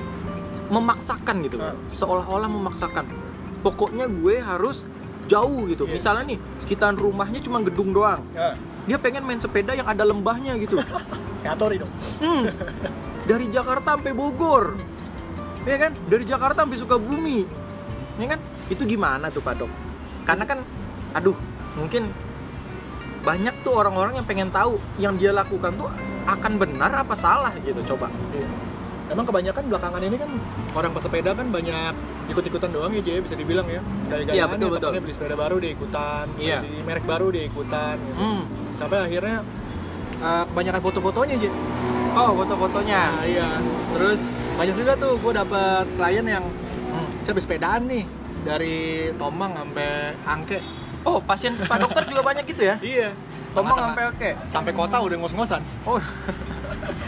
memaksakan 0.69 1.41
gitu 1.41 1.57
Ah. 1.59 1.73
seolah-olah 1.87 2.47
memaksakan 2.47 3.05
pokoknya 3.59 4.05
gue 4.07 4.35
harus 4.37 4.85
jauh 5.27 5.69
gitu. 5.69 5.83
Iya. 5.87 5.93
misalnya 5.95 6.23
nih 6.35 6.39
sekitaran 6.63 6.97
rumahnya 6.97 7.39
cuma 7.43 7.63
gedung 7.63 7.95
doang. 7.95 8.21
Ya. 8.35 8.55
Dia 8.83 8.97
pengen 8.99 9.23
main 9.23 9.39
sepeda 9.39 9.71
yang 9.71 9.87
ada 9.87 10.03
lembahnya 10.03 10.59
gitu. 10.59 10.79
Katori 11.45 11.79
dong. 11.79 11.91
Hmm. 12.19 12.47
dari 13.23 13.47
Jakarta 13.47 13.95
sampai 13.95 14.11
Bogor. 14.11 14.75
Ya 15.63 15.79
kan? 15.79 15.91
Dari 16.11 16.23
Jakarta 16.27 16.67
sampai 16.67 16.77
Sukabumi. 16.79 17.47
Ya 18.19 18.35
kan? 18.35 18.39
Itu 18.67 18.83
gimana 18.83 19.31
tuh 19.31 19.39
Pak 19.39 19.63
Dok? 19.63 19.71
Karena 20.27 20.43
kan 20.47 20.59
aduh 21.13 21.35
mungkin 21.75 22.11
banyak 23.23 23.55
tuh 23.63 23.71
orang-orang 23.79 24.19
yang 24.19 24.27
pengen 24.27 24.49
tahu 24.51 24.75
yang 24.99 25.15
dia 25.15 25.31
lakukan 25.31 25.71
tuh 25.79 25.87
akan 26.27 26.59
benar 26.59 26.91
apa 26.91 27.15
salah 27.15 27.51
gitu 27.63 27.79
coba. 27.95 28.11
Iya. 28.35 28.47
Emang 29.05 29.25
kebanyakan 29.25 29.63
belakangan 29.67 30.01
ini 30.01 30.15
kan 30.15 30.31
orang 30.71 30.91
pesepeda 30.91 31.31
kan 31.31 31.47
banyak 31.47 31.93
ikut-ikutan 32.25 32.69
doang 32.69 32.91
ya 32.91 33.01
Jay, 33.01 33.19
bisa 33.19 33.33
dibilang 33.33 33.67
ya. 33.67 33.83
Gaya-gayaan 34.07 34.33
Iya, 34.33 34.45
betul, 34.47 34.69
ya, 34.69 34.73
betul. 34.73 34.91
beli 34.97 35.13
sepeda 35.13 35.35
baru 35.35 35.55
dia 35.57 35.71
ikutan, 35.71 36.25
Iya. 36.35 36.57
beli 36.59 36.79
merek 36.81 37.03
baru 37.03 37.27
dia 37.27 37.43
ikutan 37.43 37.95
gitu. 37.99 38.15
hmm. 38.17 38.41
Sampai 38.73 38.97
akhirnya 39.01 39.43
uh, 40.17 40.43
kebanyakan 40.47 40.81
foto-fotonya 40.81 41.35
Jay. 41.37 41.51
oh 42.13 42.31
foto-fotonya 42.37 43.01
Nah, 43.11 43.23
iya. 43.23 43.47
Terus 43.91 44.21
banyak 44.53 44.75
juga 44.75 44.93
tuh 44.95 45.13
gue 45.17 45.33
dapet 45.33 45.85
klien 45.93 46.25
yang 46.29 46.45
Hmm. 46.85 47.09
saya 47.21 47.33
bersepedaan 47.33 47.81
nih 47.83 48.05
dari 48.43 48.77
Tomang 49.13 49.51
sampai 49.51 50.13
Angke 50.23 50.61
Oh, 51.01 51.17
pasien 51.19 51.57
Pak 51.59 51.81
Dokter 51.81 52.05
juga 52.05 52.21
banyak 52.23 52.45
gitu 52.45 52.63
ya? 52.63 52.77
iya 52.79 53.09
Tomang 53.51 53.75
sampai 53.81 54.03
oke. 54.07 54.29
sampai 54.47 54.71
kota 54.71 55.01
udah 55.01 55.17
ngos-ngosan 55.17 55.61
Oh, 55.83 55.97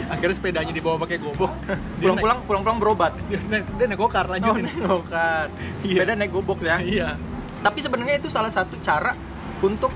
akhirnya 0.06 0.34
sepedanya 0.34 0.70
dibawa 0.70 0.96
pakai 0.98 1.18
gobok 1.18 1.50
pulang-pulang 2.00 2.38
pulang-pulang 2.44 2.78
berobat. 2.78 3.12
dia, 3.26 3.42
naik, 3.44 3.66
dia 3.74 3.86
naik 3.86 3.98
gokar 3.98 4.26
Oh, 4.86 5.02
bukan. 5.02 5.46
Sepeda 5.82 6.14
naik 6.14 6.30
gobok 6.30 6.58
ya. 6.60 6.78
iya 6.78 7.08
Tapi 7.58 7.78
sebenarnya 7.78 8.16
itu 8.16 8.28
salah 8.28 8.48
satu 8.48 8.78
cara 8.78 9.12
untuk 9.58 9.90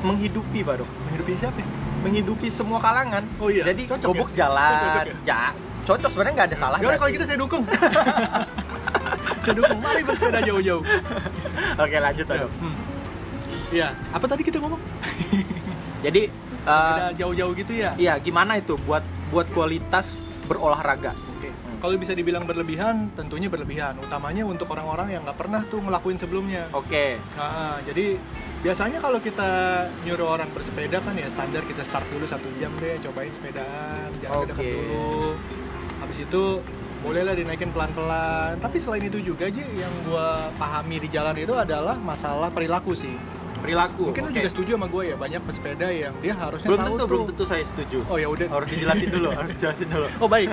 menghidupi, 0.00 0.62
Pak 0.62 0.74
Dok. 0.78 0.88
menghidupi 1.06 1.32
siapa 1.36 1.58
ya? 1.58 1.66
Menghidupi 2.02 2.46
semua 2.48 2.78
kalangan. 2.78 3.22
Oh 3.36 3.46
iya, 3.46 3.62
Jadi 3.64 3.86
cocok 3.86 4.08
gobok 4.08 4.28
ya? 4.30 4.36
jalan. 4.42 4.70
Cocok 4.72 5.02
ya? 5.02 5.14
Ja, 5.24 5.40
cocok 5.82 6.10
sebenarnya 6.10 6.34
nggak 6.36 6.48
ada 6.48 6.58
salah. 6.58 6.78
Yaudah 6.78 6.98
kalau 6.98 7.10
gitu 7.10 7.24
saya 7.24 7.38
dukung 7.38 7.62
saya 9.42 9.54
dukung 9.54 9.80
mari 9.80 10.02
bersepeda 10.02 10.40
jauh-jauh 10.40 10.82
Oke, 11.74 11.96
lanjut, 11.96 12.24
Pak 12.24 12.36
Dok. 12.38 12.52
Hmm. 12.56 12.74
Iya, 13.72 13.88
apa 14.12 14.24
tadi 14.26 14.42
kita 14.42 14.58
ngomong? 14.58 14.80
Jadi 16.00 16.22
Sepeda 16.52 17.10
jauh-jauh 17.16 17.52
gitu 17.56 17.72
ya? 17.72 17.90
iya 17.96 18.14
gimana 18.16 18.54
itu 18.54 18.78
buat 18.78 19.02
buat 19.32 19.48
kualitas 19.56 20.28
berolahraga? 20.44 21.16
Oke. 21.40 21.48
Kalau 21.80 21.96
bisa 21.98 22.12
dibilang 22.12 22.44
berlebihan, 22.44 23.10
tentunya 23.16 23.48
berlebihan. 23.48 23.98
Utamanya 23.98 24.46
untuk 24.46 24.70
orang-orang 24.70 25.16
yang 25.18 25.24
nggak 25.24 25.40
pernah 25.40 25.64
tuh 25.66 25.80
ngelakuin 25.82 26.20
sebelumnya. 26.20 26.68
Oke. 26.76 27.18
Nah, 27.34 27.80
jadi 27.82 28.20
biasanya 28.62 29.02
kalau 29.02 29.18
kita 29.18 29.50
nyuruh 30.06 30.38
orang 30.38 30.46
bersepeda 30.54 31.02
kan 31.02 31.18
ya 31.18 31.26
standar 31.32 31.66
kita 31.66 31.82
start 31.82 32.06
dulu 32.12 32.28
satu 32.28 32.46
jam 32.60 32.70
deh, 32.78 33.00
cobain 33.02 33.32
sepedaan, 33.34 34.08
jalan 34.22 34.36
Oke. 34.44 34.48
dekat 34.54 34.66
dulu. 34.78 35.34
Habis 36.04 36.18
itu 36.22 36.44
bolehlah 37.02 37.34
dinaikin 37.34 37.74
pelan-pelan. 37.74 38.62
Tapi 38.62 38.76
selain 38.78 39.02
itu 39.02 39.18
juga 39.18 39.50
aja 39.50 39.64
yang 39.66 39.90
gua 40.06 40.54
pahami 40.54 41.02
di 41.02 41.08
jalan 41.10 41.34
itu 41.34 41.56
adalah 41.56 41.98
masalah 41.98 42.52
perilaku 42.54 42.94
sih. 42.94 43.16
Perilaku. 43.62 44.10
Mungkin 44.10 44.22
lu 44.26 44.30
oke. 44.34 44.38
juga 44.42 44.50
setuju 44.50 44.70
sama 44.74 44.86
gue 44.90 45.02
ya, 45.06 45.16
banyak 45.16 45.40
pesepeda 45.46 45.86
yang 45.94 46.14
dia 46.18 46.34
harusnya 46.34 46.66
belum 46.66 46.80
tahu 46.82 46.86
tentu 46.90 46.98
tuh. 46.98 47.08
belum 47.08 47.24
tentu 47.30 47.44
saya 47.46 47.62
setuju. 47.62 47.98
Oh 48.10 48.18
ya 48.18 48.26
udah. 48.26 48.46
Harus 48.50 48.68
dijelasin 48.74 49.08
dulu, 49.14 49.28
harus 49.38 49.50
dijelasin 49.54 49.88
dulu. 49.88 50.06
Oh 50.18 50.28
baik. 50.28 50.48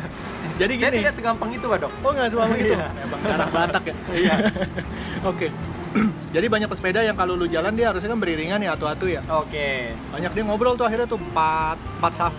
Jadi 0.61 0.73
Saya 0.77 0.91
gini. 0.93 0.99
tidak 1.01 1.13
segampang 1.17 1.49
itu, 1.49 1.65
Pak 1.65 1.79
Dok. 1.81 1.91
Oh 2.05 2.11
nggak 2.13 2.27
semua 2.29 2.45
itu. 2.53 2.73
Iya. 2.77 2.87
Emang 3.01 3.19
darah 3.25 3.49
Batak 3.49 3.83
ya. 3.89 3.95
Iya. 4.19 4.35
Oke. 5.31 5.47
Jadi 6.37 6.45
banyak 6.45 6.69
pesepeda 6.69 7.01
yang 7.01 7.17
kalau 7.17 7.33
lu 7.33 7.49
jalan 7.49 7.73
dia 7.73 7.89
harusnya 7.89 8.13
kan 8.13 8.19
beriringan 8.21 8.61
ya 8.61 8.77
atu-atu 8.77 9.09
ya. 9.09 9.25
Oke. 9.25 9.97
Banyak 10.13 10.31
dia 10.37 10.43
ngobrol 10.45 10.77
tuh 10.77 10.85
akhirnya 10.85 11.09
tuh 11.09 11.17
empat 11.17 11.81
empat 11.97 12.13
saf. 12.13 12.33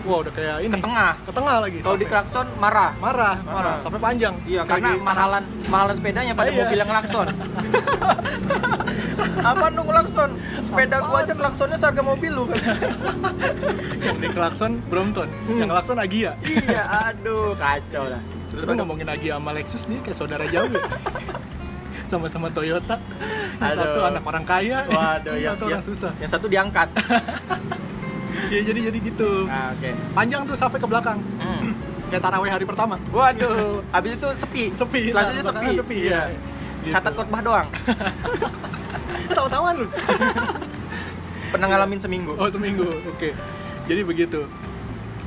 Wah 0.00 0.18
udah 0.20 0.32
kayak 0.32 0.56
ini. 0.62 0.72
Ke 0.72 0.80
tengah. 0.80 1.12
Ke 1.20 1.32
tengah 1.32 1.56
lagi. 1.60 1.78
Kalau 1.80 1.96
di 1.96 2.06
klakson 2.06 2.46
marah. 2.56 2.90
marah, 2.96 3.36
marah, 3.40 3.52
Marah. 3.52 3.76
sampai 3.78 4.00
panjang. 4.00 4.34
Iya, 4.42 4.62
Kayak 4.62 4.70
karena 4.70 4.90
gitu. 4.90 5.04
mahalan 5.04 5.42
mahalan 5.66 5.94
sepedanya 5.94 6.32
pada 6.32 6.48
Iya. 6.48 6.58
mobil 6.62 6.76
yang 6.78 6.90
klakson. 6.90 7.26
Apa 9.40 9.66
nu 9.68 9.82
klakson? 9.84 10.30
Sepeda 10.64 10.96
gua 11.02 11.18
aja 11.20 11.32
klaksonnya 11.32 11.76
seharga 11.76 12.02
mobil 12.02 12.32
lu. 12.32 12.44
yang 14.06 14.16
di 14.16 14.28
klakson 14.28 14.80
Brompton, 14.86 15.28
yang 15.50 15.68
klakson 15.68 15.96
Agia. 15.96 16.36
iya, 16.40 16.82
aduh, 17.08 17.52
kacau 17.54 18.08
lah. 18.08 18.20
Dok, 18.50 18.66
ngomongin 18.74 19.06
Agia 19.06 19.36
sama 19.36 19.52
Lexus 19.52 19.84
dia 19.84 20.00
kayak 20.00 20.16
saudara 20.16 20.44
jauh 20.44 20.68
ya. 20.68 20.82
Sama-sama 22.10 22.50
Toyota. 22.50 22.98
Yang 23.56 23.70
Aduh. 23.70 23.78
satu 23.78 24.00
anak 24.02 24.22
orang 24.24 24.44
kaya, 24.44 24.78
Waduh, 24.84 25.36
yang 25.36 25.40
yang, 25.40 25.54
satu 25.54 25.62
orang 25.62 25.72
yang- 25.72 25.84
susah. 25.84 26.12
Yang 26.18 26.30
satu 26.32 26.46
diangkat. 26.48 26.88
Iya 28.50 28.60
jadi 28.66 28.80
jadi 28.90 28.98
gitu. 28.98 29.30
Nah, 29.46 29.70
oke. 29.70 29.90
Panjang 30.10 30.42
tuh 30.42 30.56
sampai 30.58 30.78
ke 30.82 30.86
belakang. 30.90 31.18
Hmm. 31.38 31.70
Kayak 32.10 32.22
taraweh 32.26 32.50
hari 32.50 32.66
pertama. 32.66 32.98
Waduh, 33.14 33.86
habis 33.94 34.18
itu 34.18 34.28
sepi. 34.34 34.64
Sepi. 34.74 35.00
Selanjutnya 35.14 35.42
nah, 35.46 35.50
sepi. 35.54 35.68
sepi. 35.78 35.98
Iya. 36.10 36.22
Gitu. 36.82 36.90
Catat 36.90 37.12
khotbah 37.14 37.40
doang. 37.40 37.68
Tahu-tahuan 39.38 39.74
lu. 39.78 39.86
Pernah 41.54 41.66
ngalamin 41.70 41.98
seminggu. 42.02 42.34
Oh 42.34 42.50
seminggu, 42.50 42.86
oke. 43.06 43.30
Jadi 43.86 44.00
begitu. 44.02 44.40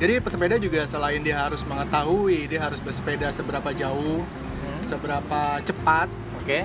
Jadi 0.03 0.19
pesepeda 0.19 0.59
juga 0.59 0.83
selain 0.83 1.23
dia 1.23 1.39
harus 1.39 1.63
mengetahui 1.63 2.51
dia 2.51 2.59
harus 2.59 2.83
bersepeda 2.83 3.31
seberapa 3.31 3.71
jauh, 3.71 4.23
Hmm. 4.63 4.79
seberapa 4.87 5.59
cepat, 5.63 6.07
Oke. 6.39 6.63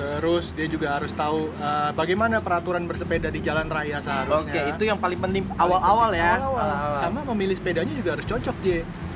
Terus 0.00 0.48
dia 0.56 0.64
juga 0.64 0.96
harus 0.96 1.12
tahu 1.12 1.52
uh, 1.60 1.92
bagaimana 1.92 2.40
peraturan 2.40 2.88
bersepeda 2.88 3.28
di 3.28 3.44
jalan 3.44 3.68
raya 3.68 4.00
seharusnya. 4.00 4.48
Oke, 4.48 4.60
itu 4.72 4.82
yang 4.88 4.96
paling 4.96 5.20
penting 5.20 5.44
awal-awal 5.60 6.08
ya. 6.16 6.40
Awal-awal. 6.40 6.64
Awal-awal. 6.64 7.00
Sama 7.04 7.20
memilih 7.36 7.60
sepedanya 7.60 7.92
juga 7.92 8.16
harus 8.16 8.24
cocok, 8.24 8.56
J. 8.64 8.66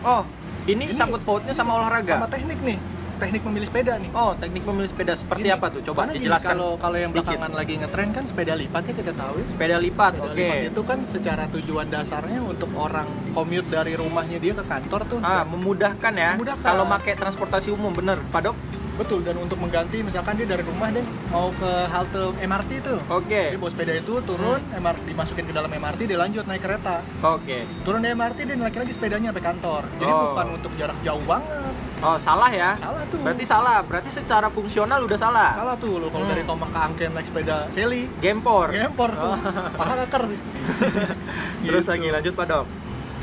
Oh, 0.04 0.22
ini, 0.68 0.84
Ini 0.88 0.92
sangkut 0.92 1.24
pautnya 1.24 1.56
sama 1.56 1.80
olahraga. 1.80 2.20
Sama 2.20 2.28
teknik 2.28 2.60
nih, 2.60 2.76
teknik 3.16 3.42
memilih 3.48 3.66
sepeda 3.72 3.92
nih. 3.96 4.10
Oh, 4.12 4.36
teknik 4.36 4.62
memilih 4.68 4.88
sepeda 4.92 5.12
seperti 5.16 5.48
Gini, 5.48 5.56
apa 5.56 5.66
tuh? 5.72 5.80
Coba 5.80 6.00
karena 6.04 6.12
dijelaskan. 6.20 6.50
kalau 6.52 6.70
kalau 6.76 6.96
yang 7.00 7.12
sedikit. 7.12 7.24
belakangan 7.32 7.52
lagi 7.56 7.74
ngetren 7.80 8.08
kan 8.12 8.24
sepeda 8.28 8.52
lipat 8.52 8.82
ya 8.84 8.94
kita 9.00 9.12
tahu 9.16 9.34
ya. 9.40 9.46
Sepeda 9.48 9.76
lipat, 9.80 10.12
oke. 10.20 10.36
lipat 10.36 10.58
itu 10.68 10.80
kan 10.84 10.98
secara 11.08 11.44
tujuan 11.48 11.86
dasarnya 11.88 12.40
untuk 12.44 12.70
orang 12.76 13.08
commute 13.32 13.68
dari 13.72 13.92
rumahnya 13.96 14.36
dia 14.36 14.52
ke 14.52 14.64
kantor 14.68 15.00
tuh. 15.08 15.18
Ah, 15.24 15.48
memudahkan 15.48 16.12
ya. 16.12 16.30
Memudahkan. 16.36 16.64
Kalau 16.68 16.84
pakai 16.84 17.14
transportasi 17.16 17.68
umum, 17.72 17.92
bener, 17.96 18.20
Pak 18.28 18.40
Dok? 18.44 18.56
Betul 18.94 19.20
dan 19.20 19.34
untuk 19.36 19.58
mengganti 19.58 20.00
misalkan 20.00 20.34
dia 20.34 20.46
dari 20.46 20.62
rumah 20.62 20.86
deh 20.88 21.02
mau 21.28 21.50
ke 21.52 21.70
halte 21.84 22.30
MRT 22.38 22.70
tuh. 22.80 22.98
Oke. 23.08 23.42
Dia 23.50 23.58
bawa 23.58 23.70
sepeda 23.70 23.92
itu 23.92 24.14
turun, 24.20 24.60
MRT 24.70 25.02
dimasukin 25.04 25.44
ke 25.44 25.52
dalam 25.52 25.66
MRT, 25.68 26.00
dia 26.04 26.14
lanjut 26.16 26.44
naik 26.44 26.62
kereta. 26.62 27.02
Oke. 27.20 27.66
Turun 27.82 27.98
dari 27.98 28.14
MRT 28.14 28.38
dia 28.44 28.54
naikin 28.54 28.80
lagi 28.80 28.92
sepedanya 28.92 29.28
sampai 29.28 29.44
kantor. 29.44 29.82
Jadi 29.96 30.08
Oh. 30.08 30.22
bukan 30.30 30.46
untuk 30.54 30.72
jarak 30.74 30.94
jauh 31.02 31.24
banget. 31.24 31.74
Oh, 32.00 32.18
salah 32.18 32.52
ya? 32.52 32.76
Salah 32.76 33.02
tuh. 33.08 33.18
Berarti 33.18 33.44
salah. 33.44 33.78
Berarti 33.80 34.10
secara 34.12 34.46
fungsional 34.46 35.00
udah 35.00 35.16
salah. 35.16 35.50
salah 35.54 35.74
tuh 35.74 35.96
lo 35.96 36.06
kalau 36.08 36.22
Hmm. 36.22 36.32
dari 36.32 36.44
Tomang 36.44 36.68
ke 36.68 36.78
Angken 36.78 37.10
naik 37.12 37.26
sepeda 37.26 37.56
Seli. 37.70 38.06
Gempor. 38.20 38.68
Gempor 38.70 39.10
tuh. 39.10 39.32
Oh. 39.32 39.38
Paha 39.74 40.04
keker 40.04 40.22
sih. 40.28 40.38
Terus 41.64 41.82
Gitu. 41.82 41.90
lagi 41.90 42.08
lanjut, 42.10 42.32
Pak 42.34 42.46
Dok. 42.46 42.64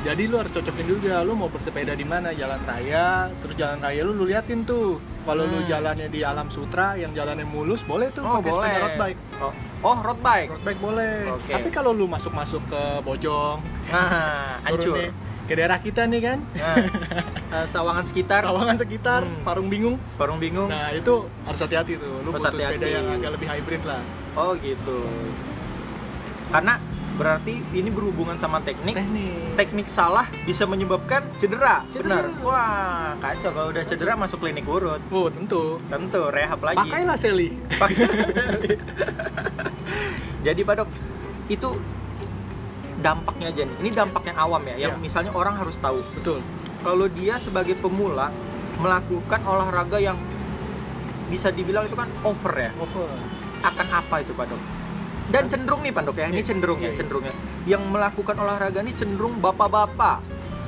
Jadi 0.01 0.25
lu 0.25 0.35
harus 0.35 0.49
cocokin 0.49 0.87
juga, 0.87 1.21
lu 1.21 1.33
mau 1.33 1.45
bersepeda 1.45 1.93
di 1.93 2.01
mana, 2.01 2.33
jalan 2.33 2.57
raya, 2.61 3.29
terus 3.37 3.53
jalan 3.53 3.77
raya 3.77 4.01
lu 4.01 4.13
lu 4.13 4.25
liatin 4.25 4.65
tuh. 4.65 4.97
Kalau 5.21 5.45
lu 5.45 5.61
Hmm. 5.61 5.69
jalannya 5.69 6.09
di 6.09 6.21
alam 6.21 6.49
sutra 6.49 6.97
yang 6.97 7.13
jalannya 7.13 7.45
mulus, 7.45 7.83
boleh 7.83 8.09
tuh 8.09 8.21
Oh, 8.21 8.35
pakai 8.35 8.49
boleh. 8.49 8.65
sepeda 8.65 8.81
road 8.81 8.95
bike. 8.97 9.19
Oh, 9.37 9.53
oh 9.83 9.97
road 10.01 10.19
bike. 10.19 10.49
Road 10.49 10.63
bike 10.65 10.81
boleh. 10.81 11.13
Oke. 11.31 11.51
Tapi 11.51 11.69
kalau 11.69 11.91
lu 11.91 12.09
masuk-masuk 12.09 12.65
ke 12.65 12.81
Bojong, 12.99 13.61
turun 13.61 14.09
hancur. 14.65 14.95
nih, 14.97 15.09
ke 15.45 15.53
daerah 15.53 15.77
kita 15.77 16.01
nih 16.03 16.21
kan, 16.23 16.39
Nah, 16.51 16.75
eh, 17.53 17.65
sawangan 17.67 18.01
sekitar, 18.01 18.41
Sawangan 18.41 18.77
sekitar, 18.79 19.21
Hmm. 19.21 19.45
Parung 19.45 19.69
Bingung. 19.69 20.01
Parung 20.17 20.39
bingung. 20.39 20.65
Nah, 20.65 20.89
itu 20.89 21.13
harus 21.45 21.59
hati-hati 21.59 21.93
tuh. 21.95 22.09
Lu 22.19 22.33
Harus 22.33 22.41
butuh 22.41 22.49
hati-hati. 22.49 22.73
sepeda 22.73 22.87
yang 22.89 23.05
agak 23.11 23.31
lebih 23.37 23.47
hybrid 23.47 23.81
lah. 23.85 24.01
Oh, 24.33 24.57
gitu. 24.57 24.97
Karena 26.49 26.81
berarti 27.21 27.61
ini 27.77 27.93
berhubungan 27.93 28.33
sama 28.33 28.65
teknik. 28.65 28.97
Teknik. 28.97 29.53
Teknik 29.53 29.85
salah 29.85 30.25
bisa 30.41 30.65
menyebabkan 30.65 31.21
cedera. 31.37 31.85
Cedera. 31.93 32.25
Benar. 32.25 32.41
Wah, 32.41 33.13
kacau 33.21 33.53
kalau 33.53 33.69
udah 33.69 33.85
cedera 33.85 34.17
masuk 34.17 34.41
klinik 34.41 34.65
urut. 34.65 34.97
Oh, 35.13 35.29
tentu. 35.29 35.77
Tentu 35.85 36.33
rehab 36.33 36.57
lagi. 36.65 36.81
Pakailah 36.81 37.17
Seli. 37.21 37.53
Jadi 40.49 40.59
Pak 40.65 40.73
Dok, 40.81 40.89
itu 41.45 41.69
dampaknya 43.05 43.53
aja 43.53 43.61
nih. 43.69 43.75
Ini 43.85 43.89
dampak 43.93 44.23
yang 44.25 44.37
awam 44.41 44.61
ya, 44.65 44.75
yang 44.89 44.93
Iya. 44.97 44.97
misalnya 44.97 45.31
orang 45.37 45.61
harus 45.61 45.77
tahu. 45.77 46.01
Betul. 46.17 46.41
Kalau 46.81 47.05
dia 47.05 47.37
sebagai 47.37 47.77
pemula 47.77 48.33
melakukan 48.81 49.45
olahraga 49.45 50.01
yang 50.01 50.17
bisa 51.29 51.53
dibilang 51.53 51.85
itu 51.85 51.93
kan 51.93 52.09
over 52.25 52.53
ya. 52.57 52.73
Over. 52.81 53.05
Akan 53.61 53.93
apa 53.93 54.25
itu 54.25 54.33
Pak 54.33 54.49
Dok? 54.49 54.80
Dan 55.31 55.47
cenderung 55.47 55.79
nih 55.79 55.91
Pak 55.91 56.03
Dok 56.03 56.17
ya, 56.17 56.27
ini 56.27 56.35
Iya, 56.35 56.45
cenderung 56.45 56.77
ya, 56.77 56.83
iya, 56.83 56.89
iya. 56.91 56.97
cenderung 56.99 57.23
ya. 57.23 57.33
Yang 57.65 57.83
melakukan 57.87 58.35
olahraga 58.35 58.79
ini 58.81 58.91
cenderung 58.91 59.39
bapak-bapak 59.39 60.17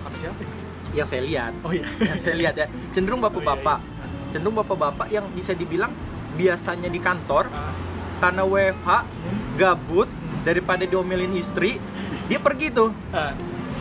Kata 0.01 0.17
siapa? 0.17 0.39
ya? 0.39 0.50
yang 0.93 1.08
saya 1.10 1.22
lihat. 1.22 1.51
Oh 1.62 1.72
iya. 1.72 1.84
yang 2.00 2.15
saya 2.17 2.36
lihat 2.38 2.55
ya, 2.55 2.65
cenderung 2.91 3.20
bapak-bapak. 3.20 3.79
Oh, 3.82 3.88
iya, 4.08 4.32
Cenderung 4.32 4.55
bapak-bapak 4.55 5.08
yang 5.10 5.25
bisa 5.29 5.51
dibilang 5.51 5.91
biasanya 6.34 6.88
di 6.88 6.98
kantor 6.98 7.46
Ah, 7.50 7.70
karena 8.17 8.41
WFH 8.41 8.89
hmm. 9.03 9.39
gabut 9.53 10.10
daripada 10.41 10.82
diomelin 10.84 11.29
istri 11.34 11.77
dia 12.25 12.39
pergi 12.39 12.72
tuh 12.72 12.89
Ah, 13.10 13.36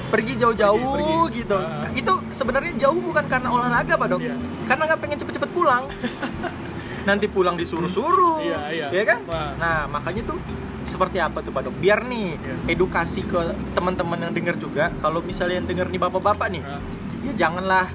pergi 0.08 0.36
jauh-jauh 0.36 1.24
gitu 1.30 1.56
Ah. 1.56 1.88
itu 1.90 2.12
sebenarnya 2.30 2.76
jauh 2.76 3.00
bukan 3.00 3.24
karena 3.24 3.48
olahraga 3.48 3.94
pak 3.94 4.08
dok 4.08 4.20
Iya. 4.20 4.36
karena 4.66 4.82
nggak 4.84 5.00
pengen 5.00 5.16
cepet-cepet 5.16 5.50
pulang 5.50 5.88
nanti 7.08 7.26
pulang 7.26 7.56
disuruh-suruh 7.56 8.44
Iya, 8.44 8.58
iya. 8.68 8.86
ya 8.92 9.02
kan 9.06 9.20
Wah. 9.24 9.56
nah 9.56 9.78
makanya 9.88 10.28
tuh 10.28 10.38
seperti 10.84 11.18
apa 11.18 11.38
tuh 11.38 11.50
pak 11.50 11.62
dok 11.62 11.76
biar 11.76 12.02
nih 12.02 12.34
Iya. 12.34 12.54
edukasi 12.70 13.22
ke 13.22 13.38
teman-teman 13.72 14.18
yang 14.20 14.32
dengar 14.32 14.56
juga 14.56 14.90
kalau 14.98 15.20
misalnya 15.20 15.56
yang 15.56 15.66
denger 15.66 15.86
nih 15.88 16.00
bapak-bapak 16.00 16.48
nih 16.50 16.62
ah. 16.62 16.80
ya 17.22 17.32
janganlah 17.38 17.86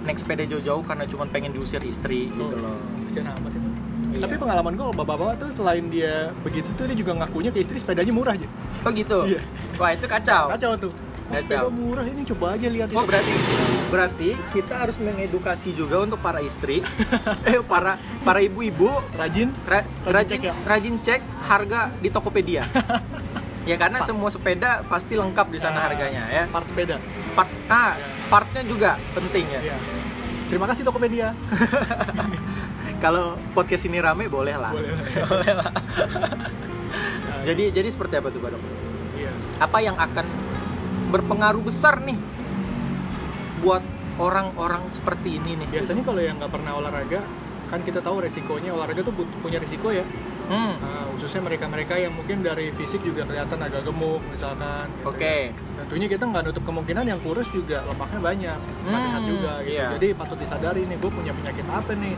naik 0.00 0.16
sepeda 0.16 0.44
jauh-jauh 0.44 0.80
karena 0.82 1.04
cuma 1.04 1.24
pengen 1.26 1.50
diusir 1.50 1.82
istri 1.82 2.28
gitu 2.28 2.48
Oh, 2.48 2.56
loh 2.56 2.76
Kasian 3.04 3.28
amat 3.28 3.52
ya. 3.52 3.60
Iya. 4.10 4.18
Tapi 4.20 4.34
pengalaman 4.36 4.72
gue 4.72 4.82
kalau 4.82 4.96
bapak-bapak 4.96 5.34
tuh 5.38 5.50
selain 5.52 5.84
dia 5.86 6.32
begitu 6.40 6.66
tuh 6.72 6.84
dia 6.84 6.96
juga 6.96 7.12
ngakunya 7.14 7.50
ke 7.50 7.60
istri 7.60 7.76
sepedanya 7.76 8.10
murah 8.10 8.32
aja. 8.32 8.48
oh 8.80 8.90
gitu 8.90 9.18
Iya. 9.24 9.40
wah 9.76 9.90
itu 9.90 10.06
kacau 10.06 10.50
Kacau 10.50 10.72
tuh. 10.78 10.92
Kacau. 11.30 11.70
murah 11.70 12.02
ini 12.02 12.26
coba 12.26 12.54
aja 12.54 12.66
lihat 12.66 12.90
Oh 12.90 13.02
berarti 13.02 13.32
berarti 13.86 14.30
kita 14.50 14.74
harus 14.76 14.96
mengedukasi 14.96 15.70
juga 15.72 15.98
untuk 15.98 16.18
para 16.18 16.38
istri, 16.38 16.82
eh 17.48 17.58
para 17.60 17.94
para 18.20 18.38
ibu-ibu 18.38 18.86
rajin 19.12 19.50
ra- 19.62 19.82
Rajin 20.04 20.10
rajin 20.10 20.26
cek 20.28 20.40
ya? 20.40 20.54
rajin 20.64 20.96
cek 21.00 21.20
harga 21.44 21.80
di 21.96 22.08
Tokopedia. 22.08 22.62
ya 23.68 23.76
karena 23.76 24.00
semua 24.00 24.26
sepeda 24.28 24.82
pasti 24.84 25.14
lengkap 25.14 25.46
di 25.48 25.58
sana 25.58 25.78
Ah. 25.78 25.84
harganya 25.86 26.22
ya. 26.28 26.42
part 26.46 26.66
sepeda 26.66 26.96
Part 27.30 27.50
ah, 27.66 27.94
Ya. 27.94 28.06
partnya 28.26 28.62
juga 28.62 28.90
penting 29.12 29.46
ya. 29.48 29.60
Iya. 29.64 29.76
terima 30.46 30.66
kasih 30.66 30.82
Tokopedia 30.82 31.30
Kalau 33.00 33.32
podcast 33.50 33.84
ini 33.84 33.96
rame 33.96 34.26
boleh 34.26 34.52
lah. 34.52 34.70
boleh 34.70 34.92
Boleh 35.24 35.52
lah. 35.52 35.72
jadi 37.42 37.70
jadi 37.70 37.88
seperti 37.88 38.14
apa 38.14 38.28
tuh 38.28 38.38
Pak 38.38 38.50
Dok? 38.50 38.62
iya 39.14 39.32
Apa 39.56 39.78
yang 39.78 39.96
akan 39.96 40.24
berpengaruh 41.10 41.60
besar 41.60 41.98
nih 42.00 42.16
buat 43.60 43.82
orang-orang 44.16 44.88
seperti 44.88 45.36
ini 45.36 45.56
nih? 45.56 45.68
biasanya 45.70 46.02
kalau 46.02 46.20
yang 46.20 46.36
nggak 46.36 46.50
pernah 46.50 46.72
olahraga 46.74 47.20
kan 47.66 47.80
kita 47.80 48.00
tahu 48.00 48.20
resikonya 48.20 48.70
olahraga 48.70 49.00
tuh 49.00 49.12
punya 49.38 49.58
risiko 49.58 49.90
ya 49.90 50.04
Hmm. 50.50 50.74
Nah, 50.82 51.06
khususnya 51.14 51.46
mereka-mereka 51.46 51.94
yang 51.94 52.10
mungkin 52.10 52.42
dari 52.42 52.74
fisik 52.74 53.06
juga 53.06 53.22
kelihatan 53.22 53.54
agak 53.54 53.86
gemuk 53.86 54.18
misalkan 54.26 54.90
gitu 54.98 55.06
Oke. 55.06 55.54
ya. 55.54 55.78
tentunya 55.78 56.10
kita 56.10 56.26
nggak 56.26 56.42
nutup 56.42 56.66
kemungkinan 56.66 57.06
yang 57.06 57.22
kurus 57.22 57.46
juga 57.54 57.86
lemaknya 57.86 58.18
banyak 58.18 58.58
nggak 58.58 58.90
Hmm, 58.90 59.06
sehat 59.06 59.22
juga 59.22 59.52
gitu 59.62 59.78
iya. 59.78 59.86
jadi 59.94 60.08
patut 60.10 60.34
disadari 60.34 60.82
nih 60.82 60.98
gue 60.98 61.06
punya 61.08 61.30
penyakit 61.30 61.62
apa 61.70 61.94
nih 61.94 62.14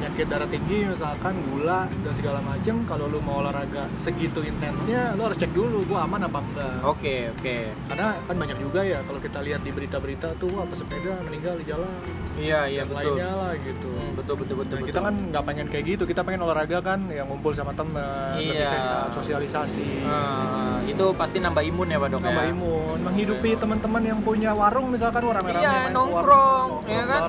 penyakit 0.00 0.32
darah 0.32 0.48
tinggi 0.48 0.88
misalkan 0.88 1.34
gula 1.44 1.84
dan 1.84 2.12
segala 2.16 2.40
macem 2.40 2.88
kalau 2.88 3.04
lu 3.04 3.20
mau 3.20 3.44
olahraga 3.44 3.84
segitu 4.00 4.40
intensnya 4.40 5.12
lu 5.12 5.28
harus 5.28 5.36
cek 5.36 5.52
dulu 5.52 5.84
gue 5.84 5.98
aman 5.98 6.24
apa 6.24 6.40
enggak 6.40 6.72
Oke, 6.80 7.28
oke. 7.30 7.56
karena 7.84 8.16
kan 8.18 8.34
banyak 8.34 8.56
juga 8.56 8.80
ya 8.80 9.04
kalau 9.04 9.20
kita 9.20 9.44
lihat 9.44 9.60
di 9.60 9.68
berita-berita 9.68 10.40
tuh 10.40 10.56
apa 10.56 10.72
sepeda 10.72 11.20
meninggal 11.22 11.52
di 11.54 11.68
jalan 11.68 11.92
Iya, 12.32 12.60
iya 12.64 12.82
betul. 12.82 13.20
lainnya 13.20 13.30
lah 13.34 13.52
gitu 13.54 13.88
Hmm, 13.90 14.16
betul 14.16 14.34
betul 14.38 14.54
betul. 14.56 14.72
Nah, 14.72 14.80
betul. 14.80 14.88
kita 14.88 15.00
kan 15.02 15.14
nggak 15.20 15.44
pengen 15.44 15.66
kayak 15.68 15.84
gitu, 15.86 16.02
kita 16.06 16.20
pengen 16.22 16.40
olahraga 16.40 16.78
kan 16.80 17.04
yang 17.10 17.28
ngumpul 17.28 17.52
sama 17.52 17.74
temen, 17.74 18.32
Iya. 18.34 18.64
sehat, 18.64 19.08
sosialisasi, 19.12 20.00
Ah, 20.02 20.80
itu 20.82 21.04
pasti 21.12 21.36
nambah 21.36 21.60
imun 21.60 21.84
ya 21.86 21.98
Pak 21.98 22.08
Dok 22.08 22.20
nambah 22.22 22.44
ya? 22.46 22.50
imun, 22.50 22.96
menghidupi 23.02 23.50
teman-teman 23.54 24.02
yang 24.06 24.18
punya 24.20 24.50
warung 24.50 24.88
misalkan 24.88 25.20
orang 25.22 25.42
rame 25.44 25.58
Iya, 25.58 25.92
nongkrong, 25.92 26.68
warung, 26.80 26.88
ya 26.88 27.02
kan? 27.04 27.20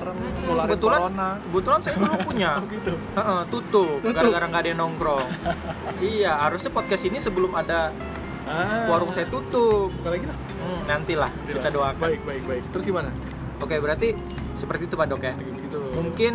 kebetulan 0.64 1.00
corona. 1.02 1.28
kebetulan 1.42 1.78
saya 1.82 1.94
dulu 1.94 2.14
punya. 2.24 2.50
Oh, 2.62 2.66
gitu. 2.70 2.94
Heeh, 2.94 3.40
tutup 3.50 3.98
gara-gara 4.06 4.46
nggak 4.46 4.62
ada 4.62 4.70
yang 4.70 4.80
nongkrong. 4.80 5.26
iya, 6.14 6.38
harusnya 6.38 6.70
podcast 6.70 7.02
ini 7.02 7.18
sebelum 7.18 7.50
ada 7.52 7.90
Ah, 8.42 8.90
warung 8.90 9.14
saya 9.14 9.30
tutup. 9.30 9.90
lagi 10.02 10.26
lah. 10.26 10.34
Hmm, 10.34 10.80
nantilah 10.86 11.30
kita 11.46 11.70
doakan. 11.70 11.98
Baik, 12.10 12.22
baik, 12.26 12.42
baik. 12.46 12.62
Terus 12.74 12.84
gimana? 12.86 13.10
Oke, 13.62 13.78
berarti 13.78 14.18
seperti 14.58 14.90
itu 14.90 14.98
Pak 14.98 15.06
Dok 15.10 15.22
ya. 15.22 15.34
Kayak 15.38 15.54
gitu. 15.62 15.78
Mungkin 15.94 16.32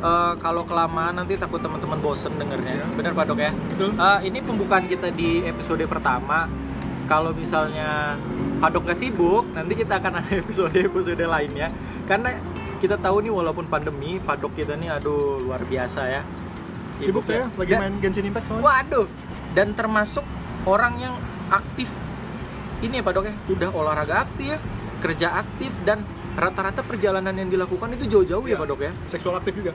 eh, 0.00 0.32
kalau 0.38 0.62
kelamaan 0.62 1.18
nanti 1.18 1.34
takut 1.34 1.58
teman-teman 1.58 1.98
bosen 1.98 2.38
dengernya. 2.38 2.82
Iya. 2.82 2.86
Bener 2.94 3.12
Pak 3.18 3.24
Dok 3.34 3.38
ya? 3.42 3.50
Betul. 3.50 3.90
Eh, 3.98 4.18
ini 4.30 4.38
pembukaan 4.42 4.86
kita 4.86 5.10
di 5.10 5.42
episode 5.42 5.82
pertama. 5.90 6.46
Kalau 7.10 7.34
misalnya 7.34 8.14
Padok 8.60 8.92
gak 8.92 9.00
sibuk, 9.00 9.50
nanti 9.50 9.72
kita 9.74 9.98
akan 9.98 10.20
ada 10.20 10.32
episode-episode 10.44 11.24
lainnya. 11.26 11.74
Karena 12.06 12.36
kita 12.80 12.96
tahu 12.96 13.20
nih 13.20 13.30
walaupun 13.30 13.66
pandemi, 13.66 14.16
Padok 14.18 14.56
kita 14.56 14.74
nih 14.74 14.88
aduh 14.90 15.38
luar 15.38 15.60
biasa 15.62 16.00
ya. 16.08 16.22
Sibuk 16.92 17.24
ya, 17.24 17.46
lagi 17.54 17.70
Dan- 17.70 17.80
main 17.80 17.94
Genshin 17.98 18.26
Impact 18.26 18.46
kawan? 18.46 18.60
Waduh. 18.60 19.06
Dan 19.52 19.72
termasuk 19.72 20.24
orang 20.64 20.96
yang 20.96 21.14
aktif 21.48 21.88
ini 22.80 22.96
ya 22.96 23.02
Pak 23.02 23.12
Dok 23.12 23.24
ya, 23.24 23.34
udah 23.46 23.70
olahraga 23.70 24.24
aktif, 24.24 24.56
kerja 24.98 25.36
aktif 25.36 25.68
dan 25.82 26.00
rata-rata 26.30 26.80
perjalanan 26.80 27.34
yang 27.34 27.48
dilakukan 27.48 27.92
itu 27.92 28.06
jauh-jauh 28.06 28.40
ya 28.42 28.54
Iya. 28.54 28.56
Pak 28.56 28.66
Dok 28.66 28.80
ya. 28.80 28.92
Seksual 29.06 29.34
aktif 29.36 29.52
juga. 29.54 29.72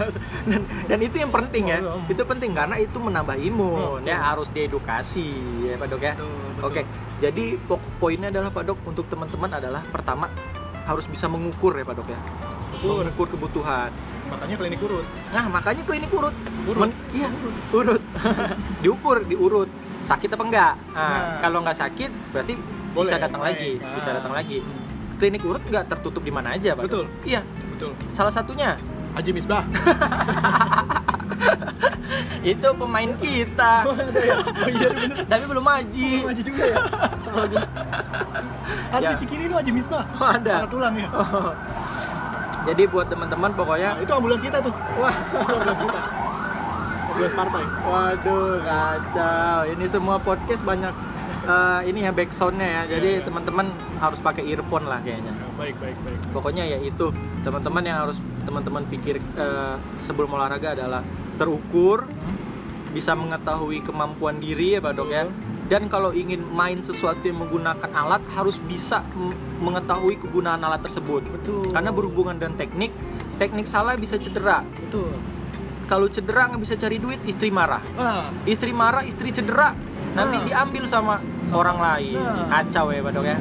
dan, 0.48 0.60
dan 0.86 0.98
itu 0.98 1.16
yang 1.18 1.28
penting 1.28 1.64
ya. 1.66 1.78
Oh, 1.80 2.00
iya. 2.00 2.08
Itu 2.08 2.22
penting 2.24 2.50
karena 2.52 2.76
itu 2.76 2.96
menambah 2.96 3.36
imun 3.36 3.76
Oh, 3.76 3.96
ya 3.98 4.16
betul. 4.16 4.24
harus 4.24 4.48
diedukasi 4.50 5.28
ya 5.64 5.76
Pak 5.76 5.88
Dok 5.88 6.02
ya. 6.02 6.14
Oke. 6.60 6.82
Jadi 7.16 7.56
pokok 7.58 7.92
poinnya 7.98 8.28
adalah 8.28 8.48
Pak 8.48 8.64
Dok 8.64 8.78
untuk 8.86 9.04
teman-teman 9.06 9.50
adalah 9.50 9.80
pertama 9.82 10.28
harus 10.86 11.04
bisa 11.04 11.26
mengukur 11.26 11.74
ya 11.74 11.82
Pak 11.82 11.94
Dok 11.98 12.08
ya. 12.08 12.20
Ukur. 12.78 13.02
Mengukur 13.02 13.26
kebutuhan. 13.28 13.90
Makanya 14.26 14.54
klinik 14.56 14.80
urut. 14.80 15.06
Nah, 15.30 15.44
makanya 15.46 15.82
klinik 15.82 16.10
urut. 16.10 16.34
Urut. 16.64 16.80
Men- 16.82 16.98
iya, 17.10 17.28
urut. 17.70 18.02
Diukur, 18.82 19.22
diurut. 19.22 19.70
Sakit 20.02 20.30
apa 20.30 20.42
enggak? 20.42 20.72
Nah, 20.90 21.02
Nah. 21.02 21.38
kalau 21.42 21.58
nggak 21.62 21.74
sakit 21.76 22.10
berarti 22.30 22.54
Boleh, 22.94 23.02
bisa 23.02 23.16
datang 23.18 23.42
lagi, 23.42 23.70
bisa 23.82 24.08
Ah. 24.10 24.14
datang 24.22 24.32
lagi. 24.32 24.58
Klinik 25.16 25.42
urut 25.42 25.62
nggak 25.62 25.84
tertutup 25.90 26.22
di 26.22 26.30
mana 26.30 26.54
aja, 26.54 26.78
Pak. 26.78 26.86
Dok? 26.86 26.90
Betul. 26.90 27.04
Iya, 27.26 27.40
Betul. 27.74 27.90
salah 28.06 28.30
satunya 28.30 28.78
Haji 29.14 29.30
Misbah. 29.34 29.62
itu 32.56 32.68
pemain 32.74 33.10
kita. 33.16 33.72
Ya? 33.82 34.36
Oh 34.56 34.68
iya 34.70 34.88
bener. 34.90 35.16
Tapi 35.30 35.44
belum 35.46 35.64
haji. 35.64 36.10
Oh, 36.22 36.28
Haji 36.30 36.42
juga 36.42 36.62
ya? 36.64 36.76
Salah 37.20 37.44
gue. 37.46 37.62
Ada 38.86 39.04
Ya. 39.06 39.18
Cikini 39.18 39.46
itu 39.46 39.72
Misbah. 39.72 40.04
Oh, 40.16 40.28
ada. 40.28 40.54
Ada 40.62 40.68
tulang 40.70 40.94
ya. 40.94 41.08
Jadi 42.66 42.82
buat 42.90 43.06
teman-teman 43.06 43.50
pokoknya 43.54 43.94
Nah, 43.94 44.02
itu 44.02 44.12
ambulans 44.12 44.42
kita 44.42 44.58
tuh. 44.58 44.74
wah, 44.98 45.14
Itu 45.14 45.52
ambulans 45.54 45.80
kita. 45.80 46.00
Ambulans 47.06 47.34
partai. 47.34 47.64
waduh 47.82 48.54
kacau. 48.60 49.58
Ini 49.70 49.84
semua 49.86 50.16
podcast 50.18 50.62
banyak 50.62 50.94
eh, 51.46 51.80
ini 51.86 51.98
ya 52.00 52.10
backsoundnya 52.10 52.66
ya. 52.66 52.82
Jadi 52.88 53.08
Iya, 53.08 53.18
iya. 53.18 53.24
teman-teman 53.24 53.66
harus 53.96 54.18
pakai 54.18 54.42
earphone 54.44 54.84
lah 54.84 54.98
kayaknya. 55.00 55.32
Ya, 55.32 55.46
baik, 55.54 55.76
baik, 55.78 55.96
baik. 56.02 56.18
pokoknya 56.30 56.64
ya 56.66 56.78
itu 56.78 57.06
teman-teman 57.40 57.80
yang 57.80 57.98
harus 58.02 58.18
teman-teman 58.42 58.82
pikir 58.86 59.16
eh, 59.16 59.74
sebelum 60.00 60.28
olahraga 60.30 60.74
adalah 60.74 61.00
terukur 61.36 62.04
bisa 62.90 63.12
mengetahui 63.12 63.80
kemampuan 63.80 64.36
diri 64.36 64.74
ya 64.74 64.80
pak 64.80 64.96
dok 64.96 65.08
ya 65.08 65.28
dan 65.66 65.84
kalau 65.86 66.10
ingin 66.10 66.40
main 66.46 66.80
sesuatu 66.80 67.20
yang 67.22 67.36
menggunakan 67.38 67.90
alat 67.92 68.22
harus 68.32 68.56
bisa 68.62 69.04
mengetahui 69.58 70.16
kegunaan 70.16 70.58
alat 70.58 70.80
tersebut 70.80 71.20
Betul. 71.28 71.68
karena 71.68 71.92
berhubungan 71.92 72.36
dengan 72.36 72.56
teknik 72.56 72.94
teknik 73.36 73.68
salah 73.68 73.98
bisa 73.98 74.16
cedera 74.16 74.64
betul. 74.64 75.12
kalau 75.84 76.08
cedera 76.08 76.48
nggak 76.48 76.62
bisa 76.62 76.74
cari 76.74 76.96
duit 76.96 77.20
istri 77.24 77.52
marah 77.52 77.82
Ah, 77.96 78.32
istri 78.48 78.72
marah 78.72 79.04
istri 79.04 79.28
cedera 79.28 79.76
nanti 80.14 80.40
Nah. 80.40 80.44
diambil 80.46 80.84
sama 80.88 81.20
orang 81.52 81.78
lain 81.78 82.18
Nah. 82.18 82.46
kacau 82.50 82.90
ya 82.90 83.00
pak 83.02 83.12
dok 83.14 83.24
ya 83.26 83.36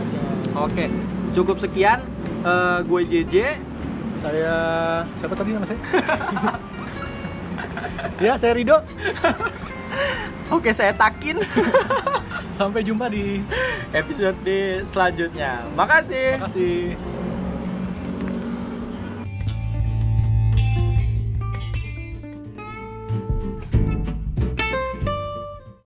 oke 0.54 0.86
cukup 1.34 1.58
sekian 1.58 2.00
Eh, 2.46 2.80
gue 2.86 3.02
JJ 3.10 3.36
saya 4.22 4.58
siapa 5.18 5.34
tadi 5.34 5.50
nama 5.54 5.66
saya? 5.66 5.82
ya, 8.26 8.34
saya 8.38 8.54
Rido. 8.54 8.78
Oke, 10.54 10.70
saya 10.74 10.94
takin 10.94 11.42
Sampai 12.58 12.86
jumpa 12.86 13.10
di 13.10 13.42
episode 13.92 14.38
selanjutnya. 14.86 15.66
Makasih. 15.74 16.38
Terima 16.38 16.48
kasih. 16.50 17.15